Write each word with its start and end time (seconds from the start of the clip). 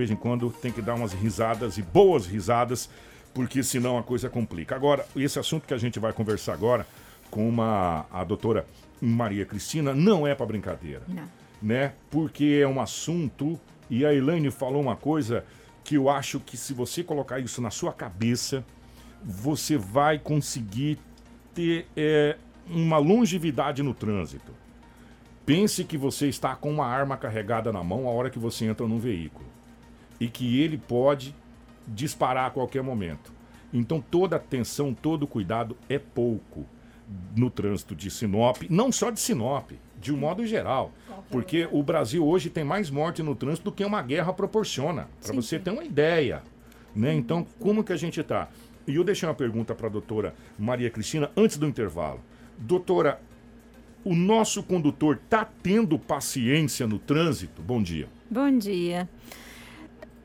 vez 0.00 0.10
em 0.10 0.16
quando 0.16 0.50
tem 0.50 0.72
que 0.72 0.80
dar 0.80 0.94
umas 0.94 1.12
risadas 1.12 1.76
e 1.76 1.82
boas 1.82 2.26
risadas, 2.26 2.88
porque 3.34 3.62
senão 3.62 3.98
a 3.98 4.02
coisa 4.02 4.30
complica. 4.30 4.74
Agora, 4.74 5.06
esse 5.14 5.38
assunto 5.38 5.66
que 5.66 5.74
a 5.74 5.78
gente 5.78 5.98
vai 5.98 6.12
conversar 6.12 6.54
agora 6.54 6.86
com 7.30 7.46
uma, 7.46 8.06
a 8.10 8.24
doutora 8.24 8.66
Maria 9.00 9.44
Cristina 9.44 9.94
não 9.94 10.26
é 10.26 10.34
para 10.34 10.46
brincadeira. 10.46 11.02
Não. 11.06 11.28
Né? 11.62 11.92
Porque 12.10 12.58
é 12.62 12.66
um 12.66 12.80
assunto, 12.80 13.60
e 13.90 14.06
a 14.06 14.14
Elaine 14.14 14.50
falou 14.50 14.80
uma 14.80 14.96
coisa 14.96 15.44
que 15.84 15.96
eu 15.96 16.08
acho 16.08 16.40
que 16.40 16.56
se 16.56 16.72
você 16.72 17.04
colocar 17.04 17.38
isso 17.38 17.60
na 17.60 17.70
sua 17.70 17.92
cabeça, 17.92 18.64
você 19.22 19.76
vai 19.76 20.18
conseguir 20.18 20.98
ter 21.54 21.86
é, 21.94 22.38
uma 22.66 22.96
longevidade 22.96 23.82
no 23.82 23.92
trânsito. 23.92 24.52
Pense 25.44 25.84
que 25.84 25.98
você 25.98 26.26
está 26.26 26.56
com 26.56 26.70
uma 26.70 26.86
arma 26.86 27.18
carregada 27.18 27.70
na 27.70 27.84
mão 27.84 28.08
a 28.08 28.10
hora 28.10 28.30
que 28.30 28.38
você 28.38 28.64
entra 28.64 28.88
num 28.88 28.98
veículo 28.98 29.49
e 30.20 30.28
que 30.28 30.60
ele 30.60 30.76
pode 30.76 31.34
disparar 31.88 32.46
a 32.46 32.50
qualquer 32.50 32.82
momento. 32.82 33.32
Então 33.72 34.00
toda 34.00 34.36
atenção, 34.36 34.92
todo 34.92 35.26
cuidado 35.26 35.76
é 35.88 35.98
pouco 35.98 36.66
no 37.34 37.50
trânsito 37.50 37.94
de 37.94 38.10
Sinop, 38.10 38.62
não 38.68 38.92
só 38.92 39.10
de 39.10 39.18
Sinop, 39.18 39.72
de 40.00 40.12
um 40.12 40.16
modo 40.16 40.46
geral. 40.46 40.92
Porque 41.30 41.68
o 41.70 41.82
Brasil 41.82 42.26
hoje 42.26 42.50
tem 42.50 42.64
mais 42.64 42.90
morte 42.90 43.22
no 43.22 43.34
trânsito 43.34 43.70
do 43.70 43.74
que 43.74 43.84
uma 43.84 44.02
guerra 44.02 44.32
proporciona, 44.32 45.08
para 45.22 45.34
você 45.34 45.58
ter 45.58 45.70
uma 45.70 45.84
ideia. 45.84 46.42
Né? 46.94 47.14
Então, 47.14 47.46
como 47.58 47.84
que 47.84 47.92
a 47.92 47.96
gente 47.96 48.20
está? 48.20 48.48
E 48.86 48.96
eu 48.96 49.04
deixei 49.04 49.28
uma 49.28 49.34
pergunta 49.34 49.74
para 49.74 49.86
a 49.86 49.90
doutora 49.90 50.34
Maria 50.58 50.90
Cristina 50.90 51.30
antes 51.36 51.56
do 51.56 51.66
intervalo. 51.66 52.20
Doutora, 52.58 53.20
o 54.04 54.14
nosso 54.14 54.62
condutor 54.62 55.20
está 55.22 55.44
tendo 55.44 55.98
paciência 55.98 56.86
no 56.86 56.98
trânsito? 56.98 57.62
Bom 57.62 57.82
dia. 57.82 58.08
Bom 58.28 58.58
dia. 58.58 59.08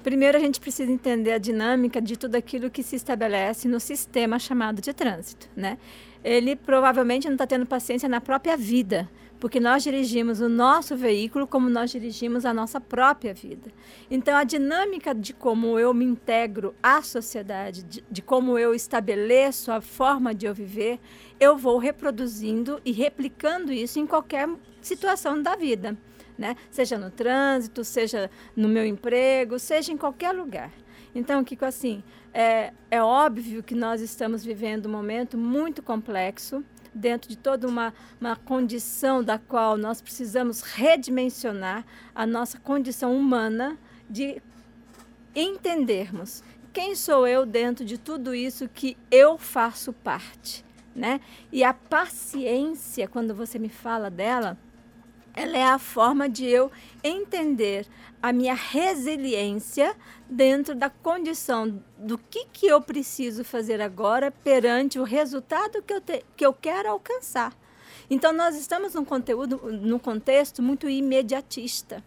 Primeiro, 0.05 0.37
a 0.37 0.39
gente 0.39 0.59
precisa 0.59 0.91
entender 0.91 1.31
a 1.31 1.39
dinâmica 1.39 1.99
de 1.99 2.15
tudo 2.15 2.35
aquilo 2.35 2.69
que 2.69 2.83
se 2.83 2.95
estabelece 2.95 3.67
no 3.67 3.79
sistema 3.79 4.37
chamado 4.37 4.79
de 4.79 4.93
trânsito, 4.93 5.49
né? 5.55 5.79
Ele 6.23 6.55
provavelmente 6.55 7.25
não 7.25 7.33
está 7.33 7.47
tendo 7.47 7.65
paciência 7.65 8.07
na 8.07 8.21
própria 8.21 8.55
vida, 8.55 9.09
porque 9.39 9.59
nós 9.59 9.81
dirigimos 9.81 10.41
o 10.41 10.47
nosso 10.47 10.95
veículo 10.95 11.47
como 11.47 11.71
nós 11.71 11.89
dirigimos 11.89 12.45
a 12.45 12.53
nossa 12.53 12.79
própria 12.79 13.33
vida. 13.33 13.71
Então, 14.07 14.37
a 14.37 14.43
dinâmica 14.43 15.11
de 15.11 15.33
como 15.33 15.79
eu 15.79 15.91
me 15.91 16.05
integro 16.05 16.75
à 16.83 17.01
sociedade, 17.01 17.81
de, 17.81 18.03
de 18.07 18.21
como 18.21 18.59
eu 18.59 18.75
estabeleço 18.75 19.71
a 19.71 19.81
forma 19.81 20.35
de 20.35 20.45
eu 20.45 20.53
viver, 20.53 20.99
eu 21.39 21.57
vou 21.57 21.79
reproduzindo 21.79 22.79
e 22.85 22.91
replicando 22.91 23.73
isso 23.73 23.99
em 23.99 24.05
qualquer 24.05 24.47
situação 24.83 25.41
da 25.41 25.55
vida 25.55 25.97
né? 26.37 26.55
Seja 26.69 26.97
no 26.97 27.09
trânsito, 27.09 27.83
seja 27.83 28.29
no 28.55 28.67
meu 28.67 28.85
emprego, 28.85 29.57
seja 29.59 29.91
em 29.91 29.97
qualquer 29.97 30.31
lugar. 30.31 30.71
Então, 31.13 31.43
Kiko, 31.43 31.65
assim, 31.65 32.03
é, 32.33 32.73
é 32.91 33.01
óbvio 33.01 33.63
que 33.63 33.73
nós 33.73 34.01
estamos 34.01 34.43
vivendo 34.43 34.87
um 34.87 34.91
momento 34.91 35.37
muito 35.37 35.81
complexo, 35.81 36.63
dentro 36.93 37.29
de 37.29 37.37
toda 37.37 37.67
uma, 37.67 37.93
uma 38.19 38.37
condição 38.37 39.21
da 39.21 39.37
qual 39.37 39.77
nós 39.77 40.01
precisamos 40.01 40.61
redimensionar 40.61 41.85
a 42.13 42.25
nossa 42.25 42.57
condição 42.57 43.15
humana 43.15 43.77
de 44.09 44.41
entendermos 45.35 46.41
quem 46.75 46.93
sou 46.93 47.25
eu 47.25 47.45
dentro 47.45 47.85
de 47.85 47.97
tudo 47.97 48.35
isso 48.35 48.67
que 48.67 48.97
eu 49.09 49.37
faço 49.37 49.93
parte, 49.93 50.63
né? 50.93 51.21
E 51.49 51.63
a 51.63 51.73
paciência, 51.73 53.07
quando 53.07 53.33
você 53.33 53.57
me 53.57 53.69
fala 53.69 54.09
dela, 54.09 54.57
ela 55.35 55.57
é 55.57 55.65
a 55.65 55.77
forma 55.77 56.29
de 56.29 56.45
eu 56.45 56.71
entender 57.03 57.85
a 58.21 58.31
minha 58.31 58.55
resiliência 58.55 59.95
dentro 60.29 60.73
da 60.73 60.89
condição 60.89 61.83
do 61.97 62.17
que, 62.17 62.45
que 62.51 62.67
eu 62.67 62.81
preciso 62.81 63.43
fazer 63.43 63.81
agora 63.81 64.31
perante 64.31 64.97
o 64.97 65.03
resultado 65.03 65.81
que 65.81 65.93
eu, 65.93 66.01
te, 66.01 66.25
que 66.35 66.45
eu 66.45 66.53
quero 66.53 66.89
alcançar. 66.89 67.53
Então, 68.09 68.31
nós 68.31 68.55
estamos 68.55 68.93
num 68.93 69.05
conteúdo, 69.05 69.59
num 69.71 69.99
contexto 69.99 70.61
muito 70.61 70.89
imediatista 70.89 72.03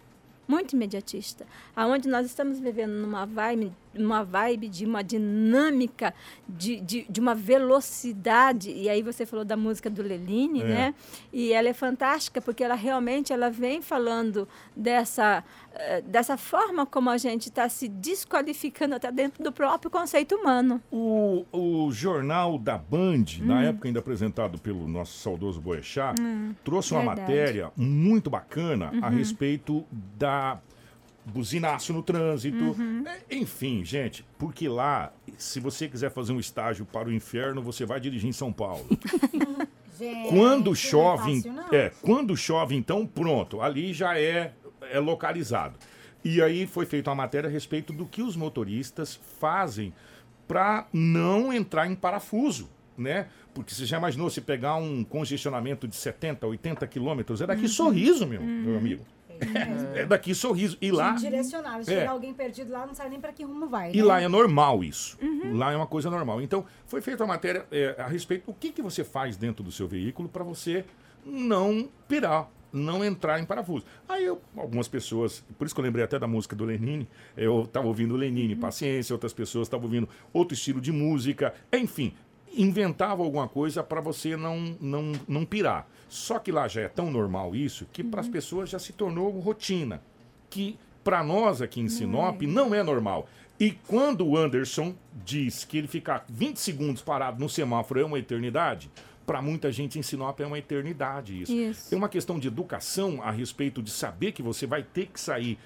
muito 0.49 0.73
imediatista, 0.73 1.45
aonde 1.75 2.09
nós 2.09 2.25
estamos 2.25 2.59
vivendo 2.59 2.93
numa 2.93 3.23
vibe, 3.23 3.71
uma 4.05 4.23
vibe 4.23 4.67
de 4.67 4.85
uma 4.85 5.03
dinâmica, 5.03 6.13
de, 6.47 6.79
de, 6.81 7.05
de, 7.09 7.19
uma 7.19 7.35
velocidade. 7.35 8.71
E 8.71 8.89
aí 8.89 9.01
você 9.01 9.25
falou 9.25 9.45
da 9.45 9.57
música 9.57 9.89
do 9.89 10.01
Leline, 10.01 10.61
é. 10.61 10.65
né? 10.65 10.95
E 11.31 11.53
ela 11.53 11.69
é 11.69 11.73
fantástica 11.73 12.41
porque 12.41 12.63
ela 12.63 12.75
realmente 12.75 13.33
ela 13.33 13.49
vem 13.49 13.81
falando 13.81 14.47
dessa 14.75 15.43
eh, 15.73 16.01
dessa 16.01 16.35
forma 16.35 16.85
como 16.85 17.09
a 17.09 17.17
gente 17.17 17.49
está 17.49 17.69
se 17.69 17.87
desqualificando 17.87 18.95
até 18.95 19.11
dentro 19.11 19.43
do 19.43 19.51
próprio 19.51 19.89
conceito 19.91 20.35
humano. 20.35 20.81
O, 20.91 21.45
o 21.51 21.91
jornal 21.91 22.57
da 22.57 22.77
Band, 22.77 23.25
hum. 23.39 23.45
na 23.45 23.63
época 23.63 23.87
ainda 23.87 23.99
apresentado 23.99 24.57
pelo 24.59 24.87
nosso 24.87 25.19
saudoso 25.19 25.61
Boechat, 25.61 26.19
hum, 26.19 26.55
trouxe 26.63 26.93
uma 26.93 27.01
verdade. 27.01 27.21
matéria 27.21 27.71
muito 27.77 28.29
bacana 28.29 28.91
uhum. 28.91 28.99
a 29.03 29.09
respeito 29.09 29.85
da 30.17 30.59
buzinaço 31.29 31.93
no 31.93 32.03
trânsito. 32.03 32.57
Uhum. 32.57 33.03
É, 33.05 33.35
enfim, 33.35 33.83
gente, 33.85 34.25
porque 34.37 34.67
lá, 34.67 35.13
se 35.37 35.59
você 35.59 35.87
quiser 35.87 36.11
fazer 36.11 36.33
um 36.33 36.39
estágio 36.39 36.85
para 36.85 37.07
o 37.07 37.13
inferno, 37.13 37.61
você 37.61 37.85
vai 37.85 37.99
dirigir 37.99 38.29
em 38.29 38.33
São 38.33 38.51
Paulo. 38.51 38.85
gente, 39.97 40.29
quando 40.29 40.75
chove, 40.75 41.39
é, 41.39 41.41
fácil, 41.41 41.75
é, 41.75 41.91
quando 42.01 42.35
chove, 42.35 42.75
então 42.75 43.05
pronto, 43.05 43.61
ali 43.61 43.93
já 43.93 44.19
é 44.19 44.53
é 44.91 44.99
localizado. 44.99 45.77
E 46.23 46.41
aí 46.41 46.67
foi 46.67 46.85
feita 46.85 47.09
uma 47.09 47.15
matéria 47.15 47.49
a 47.49 47.51
respeito 47.51 47.93
do 47.93 48.05
que 48.05 48.21
os 48.21 48.35
motoristas 48.35 49.19
fazem 49.39 49.93
para 50.47 50.87
não 50.91 51.53
entrar 51.53 51.87
em 51.87 51.95
parafuso, 51.95 52.69
né? 52.97 53.27
Porque 53.53 53.73
você 53.73 53.85
já 53.85 53.97
imaginou 53.97 54.29
se 54.29 54.41
pegar 54.41 54.75
um 54.75 55.03
congestionamento 55.03 55.87
de 55.87 55.95
70, 55.95 56.45
80 56.45 56.87
quilômetros? 56.87 57.41
É 57.41 57.47
daqui 57.47 57.63
uhum. 57.63 57.67
sorriso, 57.67 58.27
meu, 58.27 58.41
uhum. 58.41 58.63
meu 58.63 58.77
amigo. 58.77 59.05
É, 59.93 60.01
é 60.01 60.05
daqui 60.05 60.33
sorriso. 60.35 60.77
E 60.81 60.91
lá. 60.91 61.13
Direcionado. 61.13 61.83
Se 61.83 61.93
é. 61.93 61.99
tiver 61.99 62.07
alguém 62.07 62.33
perdido 62.33 62.71
lá, 62.71 62.85
não 62.85 62.93
sabe 62.93 63.11
nem 63.11 63.19
para 63.19 63.33
que 63.33 63.43
rumo 63.43 63.67
vai. 63.67 63.91
E 63.91 63.97
né? 63.97 64.03
lá 64.03 64.21
é 64.21 64.27
normal 64.27 64.83
isso. 64.83 65.17
Uhum. 65.21 65.57
Lá 65.57 65.71
é 65.71 65.75
uma 65.75 65.87
coisa 65.87 66.09
normal. 66.09 66.41
Então, 66.41 66.65
foi 66.85 67.01
feita 67.01 67.23
uma 67.23 67.33
matéria 67.33 67.65
é, 67.71 67.95
a 67.97 68.07
respeito 68.07 68.47
do 68.47 68.53
que, 68.53 68.71
que 68.71 68.81
você 68.81 69.03
faz 69.03 69.37
dentro 69.37 69.63
do 69.63 69.71
seu 69.71 69.87
veículo 69.87 70.29
para 70.29 70.43
você 70.43 70.85
não 71.25 71.89
pirar 72.07 72.49
não 72.71 73.03
entrar 73.03 73.39
em 73.39 73.45
parafuso. 73.45 73.83
Aí 74.07 74.25
eu, 74.25 74.39
algumas 74.55 74.87
pessoas, 74.87 75.43
por 75.57 75.65
isso 75.65 75.73
que 75.73 75.81
eu 75.81 75.83
lembrei 75.83 76.05
até 76.05 76.19
da 76.19 76.27
música 76.27 76.55
do 76.55 76.63
Lenine, 76.63 77.07
eu 77.35 77.63
estava 77.63 77.87
ouvindo 77.87 78.15
Lenine, 78.15 78.53
uhum. 78.53 78.59
paciência, 78.59 79.13
outras 79.13 79.33
pessoas 79.33 79.67
estavam 79.67 79.85
ouvindo 79.85 80.07
outro 80.31 80.53
estilo 80.53 80.79
de 80.79 80.91
música, 80.91 81.53
enfim, 81.73 82.13
inventava 82.55 83.23
alguma 83.23 83.47
coisa 83.47 83.83
para 83.83 84.01
você 84.01 84.35
não, 84.35 84.75
não, 84.79 85.11
não 85.27 85.45
pirar. 85.45 85.87
Só 86.07 86.39
que 86.39 86.51
lá 86.51 86.67
já 86.67 86.81
é 86.81 86.87
tão 86.87 87.11
normal 87.11 87.55
isso 87.55 87.85
que 87.91 88.03
para 88.03 88.21
as 88.21 88.25
uhum. 88.25 88.31
pessoas 88.31 88.69
já 88.69 88.79
se 88.79 88.93
tornou 88.93 89.29
rotina, 89.39 90.01
que 90.49 90.77
para 91.03 91.23
nós 91.23 91.61
aqui 91.61 91.79
em 91.79 91.89
Sinop 91.89 92.41
não 92.41 92.65
é. 92.65 92.67
não 92.67 92.75
é 92.75 92.83
normal. 92.83 93.27
E 93.59 93.71
quando 93.71 94.25
o 94.25 94.37
Anderson 94.37 94.95
diz 95.25 95.65
que 95.65 95.77
ele 95.77 95.87
ficar 95.87 96.25
20 96.29 96.57
segundos 96.57 97.01
parado 97.01 97.39
no 97.39 97.49
semáforo 97.49 97.99
é 97.99 98.05
uma 98.05 98.17
eternidade, 98.17 98.89
para 99.25 99.41
muita 99.41 99.71
gente 99.71 99.99
em 99.99 100.01
Sinop 100.01 100.39
é 100.39 100.45
uma 100.45 100.57
eternidade 100.57 101.41
isso. 101.41 101.51
isso. 101.51 101.89
Tem 101.89 101.97
uma 101.97 102.09
questão 102.09 102.39
de 102.39 102.47
educação 102.47 103.21
a 103.21 103.29
respeito 103.29 103.83
de 103.83 103.91
saber 103.91 104.31
que 104.31 104.41
você 104.41 104.65
vai 104.65 104.81
ter 104.81 105.07
que 105.07 105.19
sair 105.19 105.59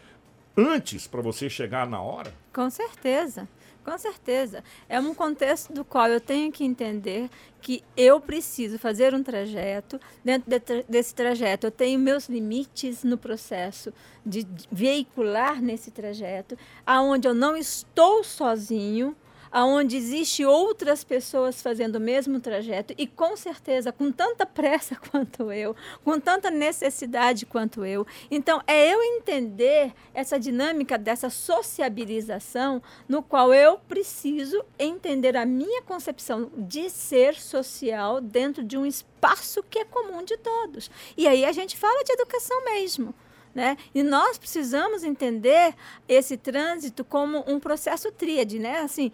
antes 0.57 1.07
para 1.07 1.21
você 1.21 1.49
chegar 1.49 1.87
na 1.87 2.01
hora? 2.01 2.33
Com 2.51 2.69
certeza. 2.69 3.47
Com 3.83 3.97
certeza. 3.97 4.63
É 4.87 4.99
um 4.99 5.13
contexto 5.13 5.73
do 5.73 5.83
qual 5.83 6.07
eu 6.07 6.21
tenho 6.21 6.51
que 6.51 6.63
entender 6.63 7.29
que 7.61 7.83
eu 7.97 8.19
preciso 8.19 8.79
fazer 8.79 9.13
um 9.13 9.21
trajeto. 9.21 9.99
Dentro 10.23 10.49
de, 10.49 10.83
desse 10.87 11.13
trajeto, 11.13 11.67
eu 11.67 11.71
tenho 11.71 11.99
meus 11.99 12.29
limites 12.29 13.03
no 13.03 13.17
processo 13.17 13.93
de 14.25 14.47
veicular 14.71 15.61
nesse 15.61 15.91
trajeto, 15.91 16.57
aonde 16.85 17.27
eu 17.27 17.33
não 17.33 17.57
estou 17.57 18.23
sozinho, 18.23 19.15
aonde 19.53 19.95
existe 19.95 20.43
outras 20.43 21.03
pessoas 21.03 21.61
fazendo 21.61 21.97
o 21.97 21.99
mesmo 21.99 22.39
trajeto 22.39 22.91
e 22.97 23.05
com 23.05 23.37
certeza 23.37 23.91
com 23.91 24.11
tanta 24.11 24.47
pressa 24.47 24.95
quanto 25.11 25.51
eu, 25.51 25.75
com 26.03 26.19
tanta 26.19 26.49
necessidade 26.49 27.45
quanto 27.45 27.85
eu. 27.85 28.05
Então 28.31 28.61
é 28.65 28.91
eu 28.91 29.01
entender 29.03 29.93
essa 30.11 30.39
dinâmica 30.39 30.97
dessa 30.97 31.29
sociabilização 31.29 32.81
no 33.07 33.21
qual 33.21 33.53
eu 33.53 33.77
preciso 33.77 34.65
entender 34.79 35.37
a 35.37 35.45
minha 35.45 35.83
concepção 35.83 36.49
de 36.57 36.89
ser 36.89 37.35
social 37.35 38.19
dentro 38.19 38.63
de 38.63 38.75
um 38.75 38.85
espaço 38.87 39.61
que 39.69 39.77
é 39.77 39.85
comum 39.85 40.23
de 40.23 40.35
todos. 40.37 40.89
E 41.15 41.27
aí 41.27 41.45
a 41.45 41.51
gente 41.51 41.77
fala 41.77 42.03
de 42.03 42.11
educação 42.13 42.65
mesmo 42.65 43.13
Né? 43.53 43.77
E 43.93 44.01
nós 44.01 44.35
precisamos 44.39 45.03
entender 45.03 45.75
esse 46.09 46.35
trânsito 46.35 47.05
como 47.05 47.43
um 47.45 47.59
processo 47.59 48.11
tríade, 48.11 48.57
né? 48.57 48.79
Assim, 48.79 49.11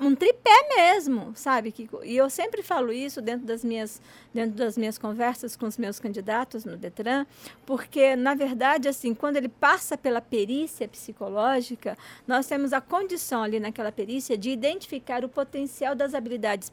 um 0.00 0.14
tripé 0.14 0.68
mesmo, 0.74 1.32
sabe? 1.34 1.70
Que, 1.70 1.86
e 2.02 2.16
eu 2.16 2.30
sempre 2.30 2.62
falo 2.62 2.90
isso 2.90 3.20
dentro 3.20 3.46
das, 3.46 3.62
minhas, 3.62 4.00
dentro 4.32 4.56
das 4.56 4.78
minhas 4.78 4.96
conversas 4.96 5.54
com 5.54 5.66
os 5.66 5.76
meus 5.76 6.00
candidatos 6.00 6.64
no 6.64 6.78
Detran, 6.78 7.26
porque, 7.66 8.16
na 8.16 8.34
verdade, 8.34 8.88
assim, 8.88 9.12
quando 9.12 9.36
ele 9.36 9.50
passa 9.50 9.98
pela 9.98 10.22
perícia 10.22 10.88
psicológica, 10.88 11.94
nós 12.26 12.46
temos 12.46 12.72
a 12.72 12.80
condição 12.80 13.42
ali 13.42 13.60
naquela 13.60 13.92
perícia 13.92 14.38
de 14.38 14.48
identificar 14.48 15.22
o 15.26 15.28
potencial 15.28 15.94
das 15.94 16.14
habilidades 16.14 16.72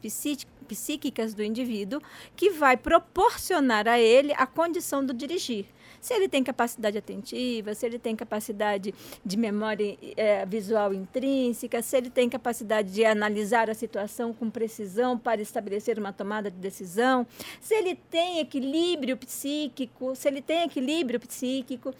psíquicas 0.66 1.34
do 1.34 1.42
indivíduo 1.42 2.00
que 2.34 2.48
vai 2.48 2.74
proporcionar 2.74 3.86
a 3.86 4.00
ele 4.00 4.32
a 4.32 4.46
condição 4.46 5.04
do 5.04 5.12
dirigir 5.12 5.66
se 6.02 6.12
ele 6.12 6.28
tem 6.28 6.42
capacidade 6.42 6.98
atentiva, 6.98 7.76
se 7.76 7.86
ele 7.86 7.96
tem 7.96 8.16
capacidade 8.16 8.92
de 9.24 9.36
memória 9.36 9.96
é, 10.16 10.44
visual 10.44 10.92
intrínseca, 10.92 11.80
se 11.80 11.96
ele 11.96 12.10
tem 12.10 12.28
capacidade 12.28 12.92
de 12.92 13.04
analisar 13.04 13.70
a 13.70 13.74
situação 13.74 14.34
com 14.34 14.50
precisão 14.50 15.16
para 15.16 15.40
estabelecer 15.40 16.00
uma 16.00 16.12
tomada 16.12 16.50
de 16.50 16.56
decisão, 16.56 17.24
se 17.60 17.72
ele 17.72 17.94
tem 17.94 18.40
equilíbrio 18.40 19.16
psíquico, 19.16 20.16
se 20.16 20.26
ele 20.26 20.42
tem 20.42 20.64
equilíbrio 20.64 21.20
psíquico. 21.20 21.94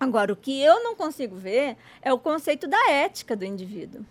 Agora, 0.00 0.32
o 0.32 0.36
que 0.36 0.60
eu 0.60 0.82
não 0.82 0.96
consigo 0.96 1.36
ver 1.36 1.76
é 2.02 2.12
o 2.12 2.18
conceito 2.18 2.66
da 2.66 2.90
ética 2.90 3.36
do 3.36 3.44
indivíduo. 3.44 4.04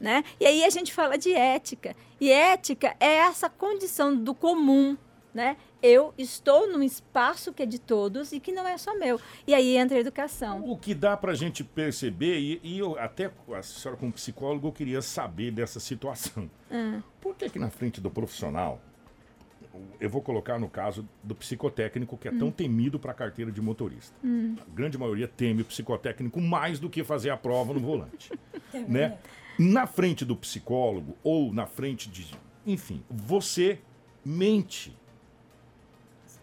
Né? 0.00 0.24
E 0.40 0.46
aí 0.46 0.64
a 0.64 0.70
gente 0.70 0.94
fala 0.94 1.18
de 1.18 1.34
ética. 1.34 1.94
E 2.18 2.32
ética 2.32 2.96
é 2.98 3.16
essa 3.16 3.50
condição 3.50 4.16
do 4.16 4.34
comum, 4.34 4.96
né? 5.34 5.56
Eu 5.82 6.12
estou 6.18 6.70
num 6.70 6.82
espaço 6.82 7.52
que 7.52 7.62
é 7.62 7.66
de 7.66 7.78
todos 7.78 8.32
e 8.32 8.40
que 8.40 8.50
não 8.50 8.66
é 8.66 8.76
só 8.76 8.96
meu. 8.98 9.20
E 9.46 9.54
aí 9.54 9.76
entra 9.76 9.96
a 9.96 10.00
educação. 10.00 10.64
O 10.68 10.76
que 10.76 10.92
dá 10.94 11.16
para 11.16 11.32
a 11.32 11.34
gente 11.34 11.62
perceber, 11.62 12.38
e, 12.38 12.60
e, 12.62 12.78
eu 12.78 12.98
até 12.98 13.30
a 13.52 13.62
senhora 13.62 13.98
como 13.98 14.12
psicólogo 14.12 14.68
eu 14.68 14.72
queria 14.72 15.00
saber 15.00 15.52
dessa 15.52 15.78
situação. 15.78 16.50
Hum. 16.70 17.00
Por 17.20 17.34
que 17.36 17.48
que 17.48 17.58
na 17.58 17.70
frente 17.70 18.00
do 18.00 18.10
profissional, 18.10 18.80
eu 20.00 20.10
vou 20.10 20.20
colocar 20.20 20.58
no 20.58 20.68
caso 20.68 21.08
do 21.22 21.34
psicotécnico 21.34 22.16
que 22.16 22.28
é 22.28 22.32
hum. 22.32 22.38
tão 22.38 22.50
temido 22.50 22.98
para 22.98 23.12
a 23.12 23.14
carteira 23.14 23.50
de 23.52 23.60
motorista. 23.60 24.14
Hum. 24.24 24.56
A 24.60 24.74
grande 24.74 24.98
maioria 24.98 25.28
teme 25.28 25.62
o 25.62 25.64
psicotécnico 25.64 26.40
mais 26.40 26.78
do 26.78 26.90
que 26.90 27.04
fazer 27.04 27.30
a 27.30 27.36
prova 27.36 27.72
no 27.72 27.80
volante. 27.80 28.32
né? 28.88 29.18
Na 29.58 29.86
frente 29.86 30.24
do 30.24 30.36
psicólogo 30.36 31.16
ou 31.22 31.52
na 31.52 31.66
frente 31.66 32.08
de, 32.08 32.26
enfim, 32.66 33.02
você 33.08 33.80
mente 34.24 34.96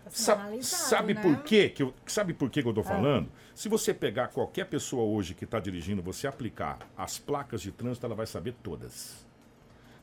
Sa 0.09 0.51
sabe 0.61 1.13
né? 1.13 1.21
por 1.21 1.43
quê 1.43 1.69
que 1.69 1.81
eu, 1.81 1.93
sabe 2.05 2.33
por 2.33 2.49
quê 2.49 2.61
que 2.61 2.67
eu 2.67 2.71
estou 2.71 2.83
é. 2.83 2.87
falando? 2.87 3.29
Se 3.55 3.69
você 3.69 3.93
pegar 3.93 4.27
qualquer 4.27 4.65
pessoa 4.65 5.03
hoje 5.03 5.33
que 5.33 5.45
está 5.45 5.59
dirigindo, 5.59 6.01
você 6.01 6.27
aplicar 6.27 6.79
as 6.97 7.17
placas 7.17 7.61
de 7.61 7.71
trânsito, 7.71 8.05
ela 8.05 8.15
vai 8.15 8.27
saber 8.27 8.53
todas. 8.61 9.25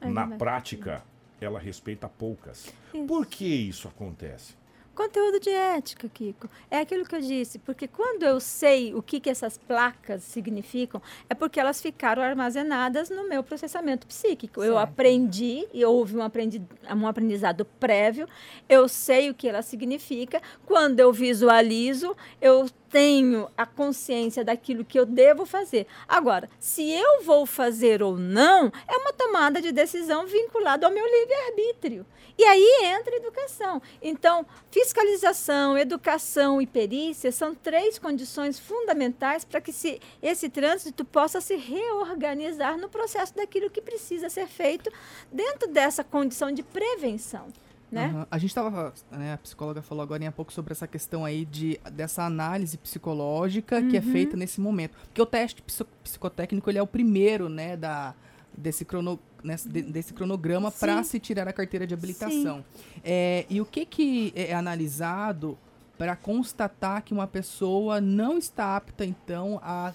É 0.00 0.08
Na 0.08 0.26
prática, 0.26 1.04
ela 1.40 1.60
respeita 1.60 2.08
poucas. 2.08 2.72
Isso. 2.93 3.06
Por 3.06 3.26
que 3.26 3.44
isso 3.44 3.88
acontece? 3.88 4.54
Conteúdo 4.94 5.40
de 5.40 5.48
ética, 5.48 6.06
Kiko. 6.08 6.50
É 6.70 6.78
aquilo 6.78 7.04
que 7.04 7.14
eu 7.14 7.20
disse, 7.20 7.58
porque 7.58 7.88
quando 7.88 8.24
eu 8.24 8.38
sei 8.38 8.94
o 8.94 9.02
que, 9.02 9.20
que 9.20 9.30
essas 9.30 9.56
placas 9.56 10.22
significam, 10.22 11.00
é 11.30 11.34
porque 11.34 11.58
elas 11.58 11.80
ficaram 11.80 12.22
armazenadas 12.22 13.08
no 13.08 13.26
meu 13.26 13.42
processamento 13.42 14.06
psíquico. 14.06 14.60
Certo. 14.60 14.70
Eu 14.70 14.78
aprendi, 14.78 15.66
e 15.72 15.82
houve 15.82 16.16
um, 16.16 16.22
aprendi, 16.22 16.60
um 16.94 17.06
aprendizado 17.06 17.64
prévio, 17.80 18.28
eu 18.68 18.86
sei 18.86 19.30
o 19.30 19.34
que 19.34 19.48
ela 19.48 19.62
significa. 19.62 20.42
Quando 20.66 21.00
eu 21.00 21.10
visualizo, 21.10 22.14
eu 22.40 22.66
tenho 22.92 23.48
a 23.56 23.64
consciência 23.64 24.44
daquilo 24.44 24.84
que 24.84 25.00
eu 25.00 25.06
devo 25.06 25.46
fazer. 25.46 25.86
Agora, 26.06 26.48
se 26.60 26.88
eu 26.90 27.22
vou 27.22 27.46
fazer 27.46 28.02
ou 28.02 28.18
não, 28.18 28.70
é 28.86 28.96
uma 28.98 29.14
tomada 29.14 29.62
de 29.62 29.72
decisão 29.72 30.26
vinculada 30.26 30.86
ao 30.86 30.92
meu 30.92 31.04
livre-arbítrio. 31.04 32.06
E 32.36 32.44
aí 32.44 32.84
entra 32.84 33.16
educação. 33.16 33.80
Então, 34.02 34.44
fiscalização, 34.70 35.76
educação 35.78 36.60
e 36.60 36.66
perícia 36.66 37.32
são 37.32 37.54
três 37.54 37.98
condições 37.98 38.58
fundamentais 38.58 39.44
para 39.44 39.60
que 39.60 39.72
se, 39.72 39.98
esse 40.22 40.50
trânsito 40.50 41.02
possa 41.02 41.40
se 41.40 41.56
reorganizar 41.56 42.76
no 42.76 42.90
processo 42.90 43.34
daquilo 43.34 43.70
que 43.70 43.80
precisa 43.80 44.28
ser 44.28 44.46
feito 44.46 44.92
dentro 45.32 45.66
dessa 45.68 46.04
condição 46.04 46.52
de 46.52 46.62
prevenção. 46.62 47.48
Né? 47.92 48.06
Uhum. 48.06 48.26
A 48.30 48.38
gente 48.38 48.48
estava, 48.48 48.94
né, 49.10 49.34
a 49.34 49.36
psicóloga 49.36 49.82
falou 49.82 50.02
agora 50.02 50.24
em 50.24 50.30
pouco 50.30 50.50
sobre 50.50 50.72
essa 50.72 50.86
questão 50.86 51.26
aí 51.26 51.44
de, 51.44 51.78
dessa 51.92 52.24
análise 52.24 52.78
psicológica 52.78 53.78
uhum. 53.78 53.90
que 53.90 53.98
é 53.98 54.00
uhum. 54.00 54.12
feita 54.12 54.34
nesse 54.34 54.62
momento. 54.62 54.96
Porque 55.08 55.20
o 55.20 55.26
teste 55.26 55.62
psicotécnico 56.02 56.70
ele 56.70 56.78
é 56.78 56.82
o 56.82 56.86
primeiro, 56.86 57.50
né, 57.50 57.76
da, 57.76 58.14
desse, 58.56 58.86
crono, 58.86 59.20
nesse, 59.44 59.68
desse 59.68 60.14
cronograma 60.14 60.72
para 60.72 61.02
se 61.04 61.20
tirar 61.20 61.46
a 61.46 61.52
carteira 61.52 61.86
de 61.86 61.92
habilitação. 61.92 62.64
É, 63.04 63.44
e 63.50 63.60
o 63.60 63.66
que, 63.66 63.84
que 63.84 64.32
é 64.34 64.54
analisado 64.54 65.58
para 65.98 66.16
constatar 66.16 67.02
que 67.02 67.12
uma 67.12 67.26
pessoa 67.26 68.00
não 68.00 68.38
está 68.38 68.74
apta, 68.74 69.04
então, 69.04 69.60
a 69.62 69.92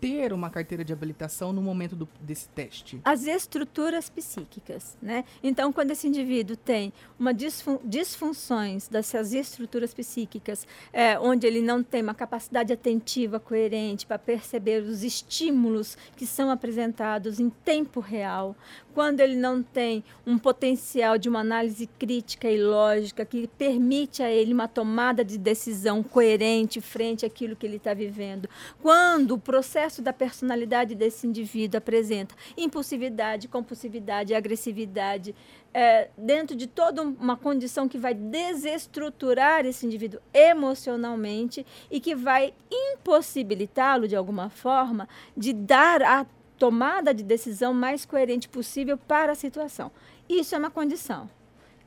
ter 0.00 0.32
uma 0.32 0.50
carteira 0.50 0.84
de 0.84 0.92
habilitação 0.92 1.52
no 1.52 1.60
momento 1.60 1.96
do, 1.96 2.08
desse 2.20 2.48
teste? 2.48 3.00
As 3.04 3.26
estruturas 3.26 4.08
psíquicas, 4.08 4.96
né? 5.02 5.24
Então, 5.42 5.72
quando 5.72 5.90
esse 5.90 6.06
indivíduo 6.06 6.56
tem 6.56 6.92
uma 7.18 7.34
disfun 7.34 7.78
disfunções 7.84 8.88
dessas 8.88 9.32
estruturas 9.32 9.92
psíquicas, 9.92 10.66
é, 10.92 11.18
onde 11.18 11.46
ele 11.46 11.60
não 11.60 11.82
tem 11.82 12.02
uma 12.02 12.14
capacidade 12.14 12.72
atentiva 12.72 13.40
coerente 13.40 14.06
para 14.06 14.18
perceber 14.18 14.82
os 14.82 15.02
estímulos 15.02 15.96
que 16.16 16.26
são 16.26 16.50
apresentados 16.50 17.40
em 17.40 17.50
tempo 17.50 18.00
real, 18.00 18.56
quando 18.94 19.20
ele 19.20 19.36
não 19.36 19.62
tem 19.62 20.02
um 20.26 20.38
potencial 20.38 21.16
de 21.16 21.28
uma 21.28 21.40
análise 21.40 21.86
crítica 21.98 22.50
e 22.50 22.60
lógica 22.60 23.24
que 23.24 23.46
permite 23.46 24.22
a 24.22 24.30
ele 24.30 24.52
uma 24.52 24.66
tomada 24.66 25.24
de 25.24 25.38
decisão 25.38 26.02
coerente 26.02 26.80
frente 26.80 27.24
àquilo 27.24 27.54
que 27.54 27.66
ele 27.66 27.76
está 27.76 27.94
vivendo, 27.94 28.48
quando 28.82 29.34
o 29.34 29.38
processo 29.38 29.87
da 30.02 30.12
personalidade 30.12 30.94
desse 30.94 31.26
indivíduo 31.26 31.78
apresenta 31.78 32.34
impulsividade, 32.56 33.48
compulsividade, 33.48 34.34
agressividade, 34.34 35.34
é, 35.72 36.10
dentro 36.16 36.56
de 36.56 36.66
toda 36.66 37.02
uma 37.02 37.36
condição 37.36 37.88
que 37.88 37.98
vai 37.98 38.14
desestruturar 38.14 39.64
esse 39.66 39.86
indivíduo 39.86 40.20
emocionalmente 40.32 41.64
e 41.90 42.00
que 42.00 42.14
vai 42.14 42.52
impossibilitá-lo, 42.70 44.06
de 44.06 44.16
alguma 44.16 44.50
forma, 44.50 45.08
de 45.36 45.52
dar 45.52 46.02
a 46.02 46.26
tomada 46.58 47.14
de 47.14 47.22
decisão 47.22 47.72
mais 47.72 48.04
coerente 48.04 48.48
possível 48.48 48.98
para 48.98 49.32
a 49.32 49.36
situação. 49.36 49.90
Isso 50.28 50.54
é 50.54 50.58
uma 50.58 50.70
condição. 50.70 51.30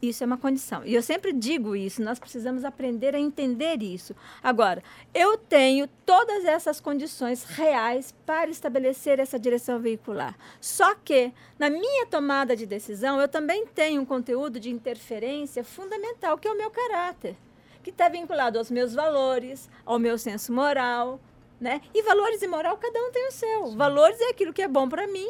Isso 0.02 0.24
é 0.24 0.28
uma 0.28 0.38
condição. 0.38 0.84
E 0.84 0.96
eu 0.96 1.04
sempre 1.04 1.32
digo 1.32 1.76
isso, 1.76 2.02
nós 2.02 2.18
precisamos 2.18 2.66
aprender 2.66 3.14
a 3.14 3.20
entender 3.20 3.84
isso. 3.84 4.16
Agora, 4.42 4.82
eu 5.14 5.38
tenho 5.38 5.88
todas 6.06 6.44
essas 6.44 6.82
condições 6.82 7.44
reais 7.44 8.12
para 8.26 8.50
estabelecer 8.50 9.20
essa 9.20 9.38
direção 9.38 9.80
veicular. 9.80 10.36
Só 10.60 10.96
que, 10.96 11.32
na 11.60 11.70
minha 11.70 12.08
tomada 12.08 12.56
de 12.56 12.66
decisão, 12.66 13.22
eu 13.22 13.28
também 13.28 13.68
tenho 13.68 14.02
um 14.02 14.06
conteúdo 14.06 14.60
de 14.60 14.72
interferência 14.72 15.64
fundamental, 15.64 16.36
que 16.36 16.48
é 16.48 16.52
o 16.52 16.58
meu 16.58 16.72
caráter, 16.72 17.36
que 17.84 17.92
está 17.92 18.10
vinculado 18.10 18.58
aos 18.58 18.72
meus 18.72 18.96
valores, 18.96 19.70
ao 19.86 20.00
meu 20.00 20.18
senso 20.18 20.52
moral, 20.52 21.20
né? 21.60 21.80
E 21.94 22.02
valores 22.02 22.42
e 22.42 22.48
moral, 22.48 22.76
cada 22.78 23.00
um 23.00 23.12
tem 23.12 23.28
o 23.28 23.32
seu. 23.32 23.72
Valores 23.74 24.20
é 24.20 24.30
aquilo 24.30 24.52
que 24.52 24.64
é 24.64 24.68
bom 24.68 24.90
para 24.90 25.06
mim 25.06 25.30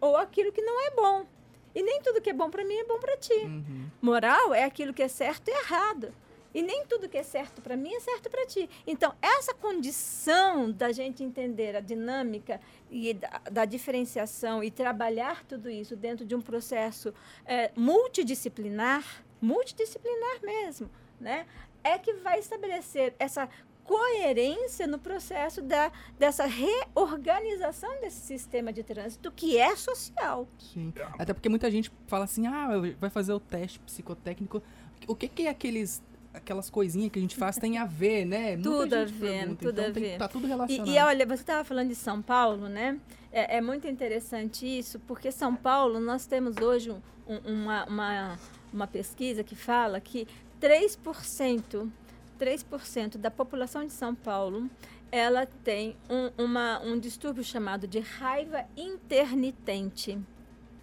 ou 0.00 0.16
aquilo 0.16 0.52
que 0.52 0.62
não 0.62 0.86
é 0.86 0.90
bom. 0.90 1.37
E 1.78 1.82
nem 1.82 2.02
tudo 2.02 2.20
que 2.20 2.30
é 2.30 2.32
bom 2.32 2.50
para 2.50 2.64
mim 2.64 2.74
é 2.74 2.84
bom 2.84 2.98
para 2.98 3.16
ti. 3.16 3.32
Uhum. 3.32 3.88
Moral 4.02 4.52
é 4.52 4.64
aquilo 4.64 4.92
que 4.92 5.00
é 5.00 5.06
certo 5.06 5.46
e 5.46 5.52
errado. 5.52 6.12
E 6.52 6.60
nem 6.60 6.84
tudo 6.86 7.08
que 7.08 7.16
é 7.16 7.22
certo 7.22 7.62
para 7.62 7.76
mim 7.76 7.94
é 7.94 8.00
certo 8.00 8.28
para 8.28 8.44
ti. 8.46 8.68
Então, 8.84 9.14
essa 9.22 9.54
condição 9.54 10.72
da 10.72 10.90
gente 10.90 11.22
entender 11.22 11.76
a 11.76 11.80
dinâmica 11.80 12.60
e 12.90 13.14
da, 13.14 13.42
da 13.48 13.64
diferenciação 13.64 14.64
e 14.64 14.72
trabalhar 14.72 15.44
tudo 15.44 15.70
isso 15.70 15.94
dentro 15.94 16.26
de 16.26 16.34
um 16.34 16.40
processo 16.40 17.14
é, 17.46 17.70
multidisciplinar, 17.76 19.04
multidisciplinar 19.40 20.40
mesmo, 20.42 20.90
né? 21.20 21.46
É 21.84 21.96
que 21.96 22.12
vai 22.14 22.40
estabelecer 22.40 23.14
essa 23.20 23.48
coerência 23.88 24.86
no 24.86 24.98
processo 24.98 25.62
da, 25.62 25.90
dessa 26.18 26.44
reorganização 26.44 27.90
desse 28.02 28.20
sistema 28.20 28.70
de 28.70 28.82
trânsito 28.82 29.32
que 29.32 29.56
é 29.56 29.74
social. 29.74 30.46
Sim. 30.58 30.92
Até 31.18 31.32
porque 31.32 31.48
muita 31.48 31.70
gente 31.70 31.90
fala 32.06 32.24
assim, 32.24 32.46
ah, 32.46 32.68
vai 33.00 33.08
fazer 33.08 33.32
o 33.32 33.40
teste 33.40 33.80
psicotécnico. 33.80 34.62
O 35.06 35.14
que, 35.14 35.26
que 35.26 35.46
é 35.46 35.48
aqueles 35.48 36.02
aquelas 36.34 36.68
coisinhas 36.68 37.10
que 37.10 37.18
a 37.18 37.22
gente 37.22 37.34
faz 37.34 37.56
tem 37.56 37.78
a 37.78 37.86
ver, 37.86 38.26
né? 38.26 38.56
tudo 38.58 38.94
a 38.94 39.04
ver, 39.06 39.18
pergunta. 39.18 39.56
tudo 39.56 39.80
então, 39.80 39.90
a 39.90 39.92
ver. 39.92 40.18
Tá 40.18 40.28
tudo 40.28 40.46
relacionado. 40.46 40.86
E, 40.86 40.94
e 40.94 40.98
olha, 41.00 41.26
você 41.26 41.42
estava 41.42 41.64
falando 41.64 41.88
de 41.88 41.94
São 41.94 42.20
Paulo, 42.20 42.68
né? 42.68 43.00
É, 43.32 43.56
é, 43.56 43.60
muito 43.60 43.88
interessante 43.88 44.66
isso, 44.66 45.00
porque 45.00 45.32
São 45.32 45.56
Paulo, 45.56 45.98
nós 45.98 46.26
temos 46.26 46.58
hoje 46.58 46.90
um, 46.90 47.00
uma, 47.44 47.86
uma, 47.86 48.38
uma 48.72 48.86
pesquisa 48.86 49.42
que 49.42 49.56
fala 49.56 49.98
que 49.98 50.28
3% 50.60 51.90
3% 52.38 53.16
da 53.18 53.30
população 53.30 53.86
de 53.86 53.92
São 53.92 54.14
Paulo 54.14 54.70
ela 55.10 55.46
tem 55.64 55.96
um, 56.08 56.44
uma, 56.44 56.80
um 56.80 56.98
distúrbio 56.98 57.42
chamado 57.42 57.86
de 57.86 57.98
raiva 57.98 58.64
internitente. 58.76 60.18